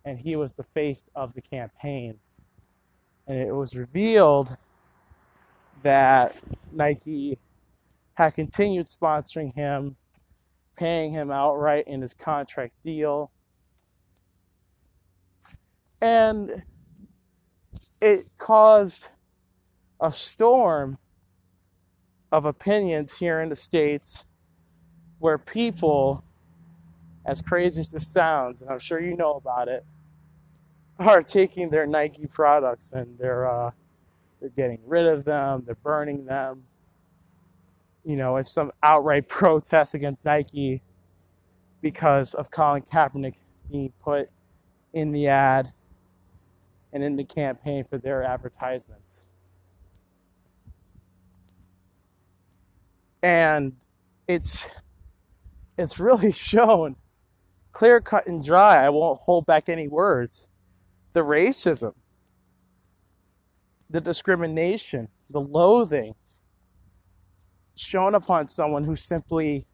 and 0.05 0.19
he 0.19 0.37
was 0.37 0.53
the 0.53 0.63
face 0.63 1.07
of 1.15 1.35
the 1.35 1.41
campaign. 1.41 2.19
And 3.27 3.39
it 3.39 3.55
was 3.55 3.77
revealed 3.77 4.57
that 5.83 6.37
Nike 6.73 7.39
had 8.15 8.31
continued 8.35 8.87
sponsoring 8.87 9.55
him, 9.55 9.97
paying 10.81 11.13
him 11.13 11.31
outright 11.31 11.87
in 11.87 12.01
his 12.01 12.15
contract 12.15 12.73
deal 12.83 13.31
and 16.01 16.63
it 18.01 18.27
caused 18.39 19.09
a 20.01 20.11
storm 20.11 20.97
of 22.33 22.47
opinions 22.47 23.13
here 23.19 23.43
in 23.43 23.51
the 23.51 23.57
States 23.57 24.25
where 25.19 25.37
people, 25.37 26.25
as 27.27 27.43
crazy 27.43 27.81
as 27.81 27.91
this 27.91 28.09
sounds, 28.09 28.63
and 28.63 28.71
I'm 28.71 28.79
sure 28.79 29.01
you 29.01 29.17
know 29.17 29.35
about 29.35 29.69
it, 29.69 29.85
are 30.99 31.23
taking 31.23 31.69
their 31.69 31.87
Nike 31.87 32.27
products 32.27 32.93
and 32.93 33.19
they're 33.19 33.47
uh, 33.47 33.71
they're 34.41 34.49
getting 34.51 34.81
rid 34.87 35.07
of 35.07 35.25
them, 35.25 35.63
they're 35.67 35.75
burning 35.75 36.25
them. 36.25 36.63
You 38.05 38.17
know, 38.17 38.37
it's 38.37 38.51
some 38.51 38.73
outright 38.83 39.29
protest 39.29 39.95
against 39.95 40.25
Nike 40.25 40.83
because 41.81 42.35
of 42.35 42.51
Colin 42.51 42.83
Kaepernick 42.83 43.35
being 43.71 43.93
put 44.01 44.29
in 44.93 45.13
the 45.13 45.29
ad 45.29 45.73
and 46.93 47.03
in 47.03 47.17
the 47.17 47.25
campaign 47.25 47.85
for 47.85 47.99
their 47.99 48.23
advertisements. 48.23 49.27
And 53.23 53.75
it's 54.27 54.65
it's 55.77 55.99
really 55.99 56.33
shown 56.51 56.97
clear 57.73 58.01
cut 58.01 58.27
and 58.27 58.45
dry. 58.45 58.85
I 58.85 58.91
won't 58.91 59.21
hold 59.21 59.47
back 59.47 59.69
any 59.69 59.89
words. 59.89 60.49
The 61.13 61.21
racism, 61.21 61.95
the 63.89 64.01
discrimination, 64.01 65.09
the 65.31 65.41
loathing 65.41 66.15
shown 67.81 68.15
upon 68.15 68.47
someone 68.47 68.85
who 68.85 68.95
simply 68.95 69.67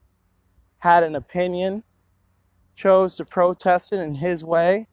had 0.79 1.03
an 1.03 1.17
opinion, 1.17 1.83
chose 2.75 3.17
to 3.17 3.25
protest 3.25 3.93
it 3.93 3.99
in 3.99 4.15
his 4.15 4.45
way, 4.45 4.87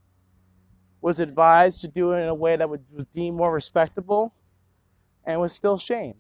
was 1.02 1.20
advised 1.20 1.82
to 1.82 1.88
do 1.88 2.14
it 2.14 2.22
in 2.22 2.28
a 2.28 2.34
way 2.34 2.56
that 2.56 2.68
was 2.68 2.80
deemed 3.12 3.38
more 3.38 3.54
respectable 3.54 4.34
and 5.26 5.40
was 5.40 5.54
still 5.54 5.78
shamed. 5.78 6.16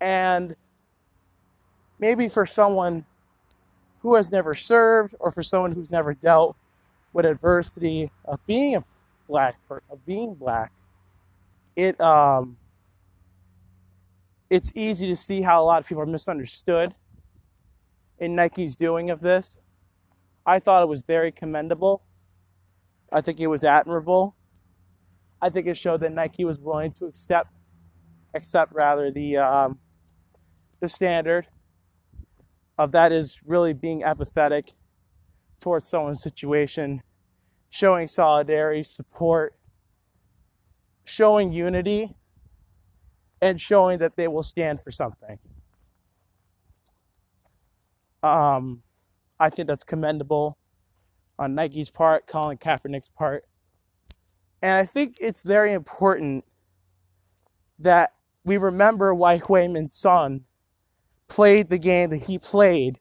And 0.00 0.56
maybe 1.98 2.28
for 2.28 2.46
someone 2.46 3.04
who 4.00 4.14
has 4.14 4.32
never 4.32 4.54
served 4.54 5.14
or 5.20 5.30
for 5.30 5.42
someone 5.42 5.72
who's 5.72 5.92
never 5.92 6.14
dealt 6.14 6.56
with 7.12 7.26
adversity 7.26 8.10
of 8.24 8.44
being 8.46 8.76
a 8.76 8.84
black 9.28 9.56
of 9.68 10.04
being 10.06 10.34
black, 10.34 10.72
it 11.76 12.00
um, 12.00 12.56
it's 14.52 14.70
easy 14.74 15.06
to 15.06 15.16
see 15.16 15.40
how 15.40 15.62
a 15.62 15.64
lot 15.64 15.80
of 15.80 15.86
people 15.86 16.02
are 16.02 16.06
misunderstood 16.06 16.94
in 18.18 18.36
Nike's 18.36 18.76
doing 18.76 19.08
of 19.08 19.18
this. 19.18 19.58
I 20.44 20.58
thought 20.58 20.82
it 20.82 20.90
was 20.90 21.04
very 21.04 21.32
commendable. 21.32 22.02
I 23.10 23.22
think 23.22 23.40
it 23.40 23.46
was 23.46 23.64
admirable. 23.64 24.36
I 25.40 25.48
think 25.48 25.68
it 25.68 25.78
showed 25.78 26.00
that 26.00 26.12
Nike 26.12 26.44
was 26.44 26.60
willing 26.60 26.92
to 26.92 27.06
accept, 27.06 27.50
accept 28.34 28.74
rather 28.74 29.10
the 29.10 29.38
um, 29.38 29.80
the 30.80 30.88
standard 30.88 31.46
of 32.76 32.92
that 32.92 33.10
is 33.10 33.40
really 33.46 33.72
being 33.72 34.04
apathetic 34.04 34.72
towards 35.60 35.88
someone's 35.88 36.22
situation, 36.22 37.02
showing 37.70 38.06
solidarity, 38.06 38.82
support, 38.82 39.54
showing 41.06 41.52
unity, 41.52 42.14
and 43.42 43.60
showing 43.60 43.98
that 43.98 44.16
they 44.16 44.28
will 44.28 44.44
stand 44.44 44.80
for 44.80 44.92
something. 44.92 45.38
Um, 48.22 48.82
I 49.38 49.50
think 49.50 49.66
that's 49.66 49.82
commendable 49.82 50.56
on 51.40 51.56
Nike's 51.56 51.90
part, 51.90 52.28
Colin 52.28 52.56
Kaepernick's 52.56 53.10
part. 53.10 53.44
And 54.62 54.72
I 54.72 54.86
think 54.86 55.16
it's 55.20 55.42
very 55.42 55.72
important 55.72 56.44
that 57.80 58.12
we 58.44 58.58
remember 58.58 59.12
why 59.12 59.40
Wayman's 59.40 59.96
son 59.96 60.44
played 61.26 61.68
the 61.68 61.78
game 61.78 62.10
that 62.10 62.24
he 62.24 62.38
played 62.38 63.00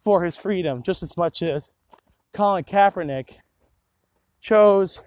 for 0.00 0.24
his 0.24 0.36
freedom 0.36 0.82
just 0.82 1.04
as 1.04 1.16
much 1.16 1.40
as 1.40 1.74
Colin 2.32 2.64
Kaepernick 2.64 3.34
chose 4.40 5.04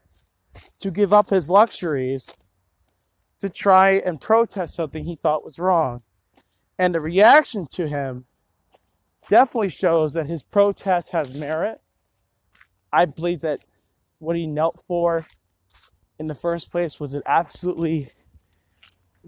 to 0.79 0.91
give 0.91 1.11
up 1.11 1.29
his 1.29 1.49
luxuries 1.49 2.33
to 3.41 3.49
try 3.49 3.93
and 3.93 4.21
protest 4.21 4.75
something 4.75 5.03
he 5.03 5.15
thought 5.15 5.43
was 5.43 5.57
wrong. 5.59 6.03
And 6.77 6.93
the 6.93 7.01
reaction 7.01 7.67
to 7.73 7.87
him 7.87 8.25
definitely 9.29 9.69
shows 9.69 10.13
that 10.13 10.27
his 10.27 10.43
protest 10.43 11.11
has 11.11 11.33
merit. 11.33 11.81
I 12.93 13.05
believe 13.05 13.41
that 13.41 13.59
what 14.19 14.35
he 14.35 14.45
knelt 14.45 14.79
for 14.85 15.25
in 16.19 16.27
the 16.27 16.35
first 16.35 16.71
place 16.71 16.99
was 16.99 17.15
an 17.15 17.23
absolutely 17.25 18.09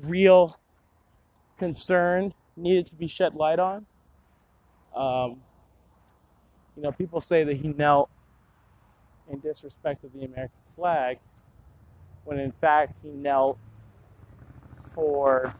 real 0.05 0.59
concern 1.57 2.35
needed 2.55 2.85
to 2.87 2.95
be 2.95 3.07
shed 3.07 3.33
light 3.33 3.57
on. 3.57 3.85
Um, 4.95 5.41
you 6.75 6.83
know, 6.83 6.91
people 6.91 7.19
say 7.19 7.43
that 7.43 7.57
he 7.57 7.69
knelt 7.69 8.11
in 9.27 9.39
disrespect 9.39 10.03
of 10.03 10.13
the 10.13 10.25
American 10.25 10.59
flag, 10.65 11.17
when 12.25 12.39
in 12.39 12.51
fact 12.51 12.97
he 13.01 13.09
knelt 13.09 13.57
for 14.93 15.53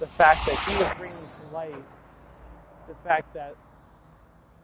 the 0.00 0.06
fact 0.06 0.46
that 0.46 0.58
he 0.60 0.76
was 0.76 0.98
bringing 0.98 1.16
to 1.48 1.54
light 1.54 1.84
the 2.88 2.94
fact 3.08 3.32
that 3.34 3.54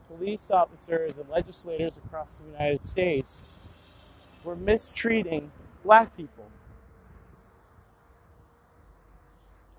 police 0.09 0.51
officers 0.51 1.19
and 1.19 1.29
legislators 1.29 1.97
across 1.97 2.37
the 2.37 2.47
United 2.51 2.83
States 2.83 4.33
were 4.45 4.57
mistreating 4.57 5.51
black 5.85 6.15
people. 6.17 6.45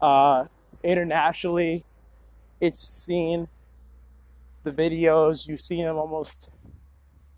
Uh, 0.01 0.45
internationally, 0.83 1.83
it's 2.59 2.81
seen 2.81 3.47
the 4.63 4.71
videos, 4.71 5.47
you've 5.47 5.61
seen 5.61 5.85
them 5.85 5.97
almost, 5.97 6.51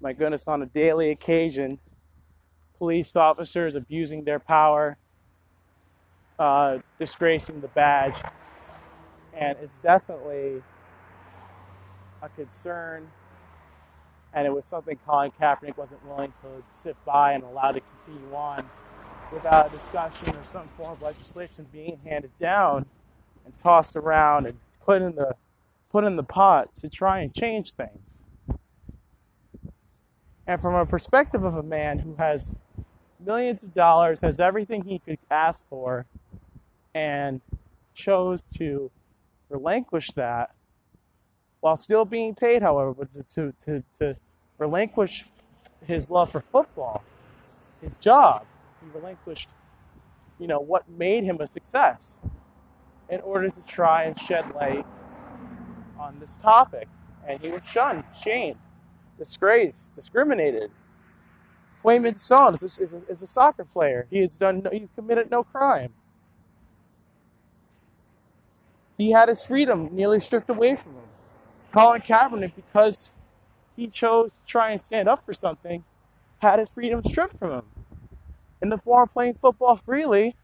my 0.01 0.13
goodness, 0.13 0.47
on 0.47 0.61
a 0.61 0.65
daily 0.67 1.09
occasion. 1.11 1.79
Police 2.77 3.15
officers 3.15 3.75
abusing 3.75 4.23
their 4.23 4.39
power, 4.39 4.97
uh, 6.39 6.79
disgracing 6.99 7.61
the 7.61 7.67
badge. 7.69 8.15
And 9.33 9.57
it's 9.61 9.81
definitely 9.81 10.61
a 12.21 12.29
concern. 12.29 13.07
And 14.33 14.47
it 14.47 14.53
was 14.53 14.65
something 14.65 14.97
Colin 15.05 15.31
Kaepernick 15.39 15.77
wasn't 15.77 16.05
willing 16.07 16.31
to 16.31 16.47
sit 16.71 16.95
by 17.05 17.33
and 17.33 17.43
allow 17.43 17.71
to 17.71 17.81
continue 17.81 18.35
on 18.35 18.65
without 19.31 19.67
a 19.67 19.69
discussion 19.71 20.35
or 20.35 20.43
some 20.43 20.67
form 20.69 20.93
of 20.93 21.01
legislation 21.01 21.67
being 21.71 21.99
handed 22.05 22.31
down 22.39 22.85
and 23.45 23.55
tossed 23.57 23.95
around 23.95 24.45
and 24.45 24.57
put 24.79 25.01
in 25.01 25.15
the 25.15 25.35
put 25.89 26.03
in 26.03 26.15
the 26.15 26.23
pot 26.23 26.73
to 26.73 26.89
try 26.89 27.19
and 27.19 27.33
change 27.35 27.73
things. 27.73 28.23
And 30.47 30.59
from 30.59 30.75
a 30.75 30.85
perspective 30.85 31.43
of 31.43 31.55
a 31.55 31.63
man 31.63 31.99
who 31.99 32.15
has 32.15 32.59
millions 33.19 33.63
of 33.63 33.73
dollars, 33.73 34.19
has 34.21 34.39
everything 34.39 34.83
he 34.83 34.99
could 34.99 35.19
ask 35.31 35.65
for, 35.67 36.05
and 36.93 37.41
chose 37.93 38.45
to 38.57 38.91
relinquish 39.49 40.09
that 40.11 40.51
while 41.63 41.77
still 41.77 42.03
being 42.03 42.35
paid, 42.35 42.61
however, 42.61 42.93
but 42.93 43.09
to, 43.11 43.53
to, 43.57 43.81
to 43.97 44.17
relinquish 44.57 45.23
his 45.87 46.11
love 46.11 46.29
for 46.29 46.41
football, 46.41 47.01
his 47.81 47.95
job, 47.95 48.45
he 48.81 48.99
relinquished, 48.99 49.49
you 50.39 50.47
know, 50.47 50.59
what 50.59 50.89
made 50.89 51.23
him 51.23 51.39
a 51.39 51.47
success 51.47 52.17
in 53.07 53.21
order 53.21 53.49
to 53.49 53.65
try 53.65 54.03
and 54.03 54.19
shed 54.19 54.53
light 54.55 54.85
on 55.97 56.17
this 56.19 56.35
topic. 56.35 56.89
And 57.25 57.39
he 57.39 57.49
was 57.49 57.65
shunned, 57.65 58.03
shamed, 58.13 58.59
disgraced, 59.17 59.93
discriminated. 59.93 60.69
Heung-Min 61.81 62.17
Son 62.17 62.55
is, 62.55 62.77
is, 62.77 62.91
is 62.91 63.21
a 63.21 63.27
soccer 63.27 63.63
player. 63.63 64.05
He 64.09 64.19
has 64.19 64.37
done, 64.37 64.67
he's 64.69 64.89
committed 64.95 65.31
no 65.31 65.45
crime. 65.45 65.93
He 68.97 69.11
had 69.11 69.29
his 69.29 69.43
freedom 69.43 69.89
nearly 69.91 70.19
stripped 70.19 70.49
away 70.49 70.75
from 70.75 70.93
him. 70.93 71.01
Colin 71.73 72.01
Kaepernick, 72.01 72.55
because 72.55 73.11
he 73.75 73.87
chose 73.87 74.33
to 74.33 74.45
try 74.45 74.71
and 74.71 74.81
stand 74.81 75.09
up 75.09 75.25
for 75.25 75.33
something, 75.33 75.83
had 76.39 76.59
his 76.59 76.71
freedom 76.71 77.01
stripped 77.01 77.39
from 77.39 77.51
him 77.51 77.65
in 78.61 78.69
the 78.69 78.77
form 78.77 79.03
of 79.03 79.13
playing 79.13 79.33
football 79.33 79.75
freely 79.75 80.35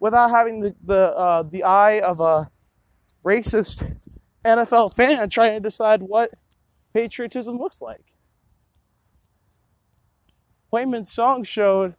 without 0.00 0.30
having 0.30 0.60
the 0.60 0.74
the, 0.84 1.16
uh, 1.16 1.42
the 1.42 1.62
eye 1.62 2.00
of 2.00 2.20
a 2.20 2.50
racist 3.24 3.96
NFL 4.44 4.94
fan 4.94 5.28
trying 5.30 5.54
to 5.54 5.60
decide 5.60 6.02
what 6.02 6.32
patriotism 6.92 7.58
looks 7.58 7.80
like. 7.80 8.04
Wayman's 10.72 11.12
song 11.12 11.44
showed 11.44 11.94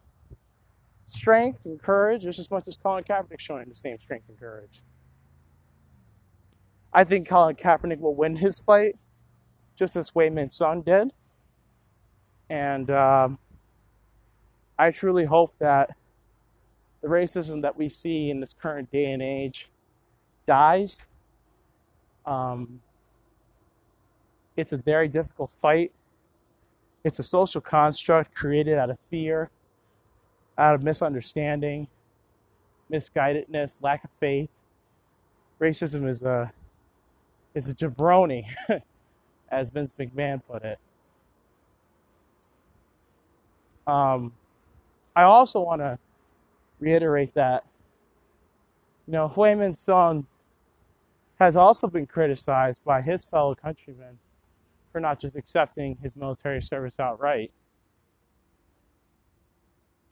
strength 1.08 1.64
and 1.64 1.82
courage 1.82 2.22
just 2.22 2.38
as 2.38 2.50
much 2.50 2.68
as 2.68 2.76
Colin 2.76 3.02
Kaepernick 3.02 3.40
showing 3.40 3.68
the 3.68 3.74
same 3.74 3.98
strength 3.98 4.28
and 4.28 4.38
courage. 4.38 4.82
I 6.92 7.04
think 7.04 7.28
Colin 7.28 7.56
Kaepernick 7.56 7.98
will 7.98 8.14
win 8.14 8.36
his 8.36 8.62
fight, 8.64 8.94
just 9.74 9.96
as 9.96 10.10
Wayman's 10.10 10.56
son 10.56 10.82
did. 10.82 11.10
And 12.50 12.90
um, 12.90 13.38
I 14.78 14.90
truly 14.90 15.24
hope 15.24 15.56
that 15.56 15.96
the 17.02 17.08
racism 17.08 17.62
that 17.62 17.76
we 17.76 17.88
see 17.88 18.30
in 18.30 18.40
this 18.40 18.52
current 18.52 18.90
day 18.90 19.12
and 19.12 19.22
age 19.22 19.70
dies. 20.46 21.06
Um, 22.26 22.80
it's 24.56 24.72
a 24.72 24.78
very 24.78 25.08
difficult 25.08 25.50
fight. 25.50 25.92
It's 27.04 27.18
a 27.18 27.22
social 27.22 27.60
construct 27.60 28.34
created 28.34 28.76
out 28.76 28.90
of 28.90 28.98
fear, 28.98 29.50
out 30.58 30.74
of 30.74 30.82
misunderstanding, 30.82 31.86
misguidedness, 32.92 33.82
lack 33.82 34.04
of 34.04 34.10
faith. 34.10 34.50
Racism 35.60 36.08
is 36.08 36.22
a 36.22 36.52
is 37.54 37.68
a 37.68 37.74
jabroni, 37.74 38.44
as 39.50 39.70
Vince 39.70 39.94
McMahon 39.98 40.40
put 40.48 40.62
it. 40.62 40.78
Um, 43.86 44.32
I 45.16 45.22
also 45.22 45.60
want 45.60 45.80
to 45.80 45.98
reiterate 46.78 47.34
that, 47.34 47.64
you 49.06 49.14
know, 49.14 49.28
Wayman's 49.34 49.80
son 49.80 50.26
has 51.38 51.56
also 51.56 51.88
been 51.88 52.06
criticized 52.06 52.84
by 52.84 53.00
his 53.00 53.24
fellow 53.24 53.54
countrymen 53.54 54.18
for 54.92 55.00
not 55.00 55.18
just 55.18 55.36
accepting 55.36 55.96
his 56.02 56.16
military 56.16 56.60
service 56.62 57.00
outright. 57.00 57.50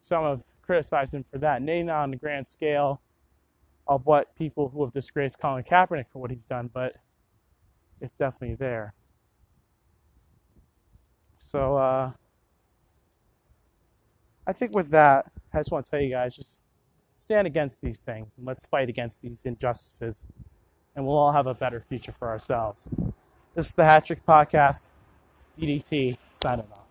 Some 0.07 0.23
have 0.23 0.45
criticized 0.63 1.15
him 1.15 1.25
for 1.29 1.39
that, 1.39 1.63
maybe 1.63 1.83
not 1.83 2.05
on 2.05 2.13
the 2.13 2.17
grand 2.17 2.47
scale 2.47 3.01
of 3.89 4.07
what 4.07 4.33
people 4.37 4.69
who 4.69 4.85
have 4.85 4.93
disgraced 4.93 5.41
Colin 5.41 5.65
Kaepernick 5.65 6.09
for 6.09 6.21
what 6.21 6.31
he's 6.31 6.45
done, 6.45 6.71
but 6.73 6.95
it's 8.01 8.15
definitely 8.15 8.55
there. 8.55 8.95
So 11.39 11.77
uh, 11.77 12.13
I 14.47 14.53
think 14.53 14.77
with 14.77 14.91
that, 14.91 15.27
I 15.53 15.59
just 15.59 15.73
want 15.73 15.87
to 15.87 15.91
tell 15.91 16.01
you 16.01 16.11
guys 16.11 16.37
just 16.37 16.63
stand 17.17 17.49
against 17.49 17.81
these 17.81 17.99
things 17.99 18.39
and 18.39 18.47
let's 18.47 18.65
fight 18.65 18.89
against 18.89 19.23
these 19.23 19.45
injustices, 19.45 20.25
and 20.95 21.05
we'll 21.05 21.17
all 21.17 21.33
have 21.33 21.49
a 21.49 21.55
better 21.55 21.81
future 21.81 22.13
for 22.13 22.29
ourselves. 22.29 22.89
This 23.57 23.67
is 23.71 23.75
the 23.75 23.85
Hat 23.85 24.07
Trick 24.07 24.25
Podcast. 24.25 24.91
DDT 25.59 26.17
signing 26.33 26.67
off. 26.71 26.86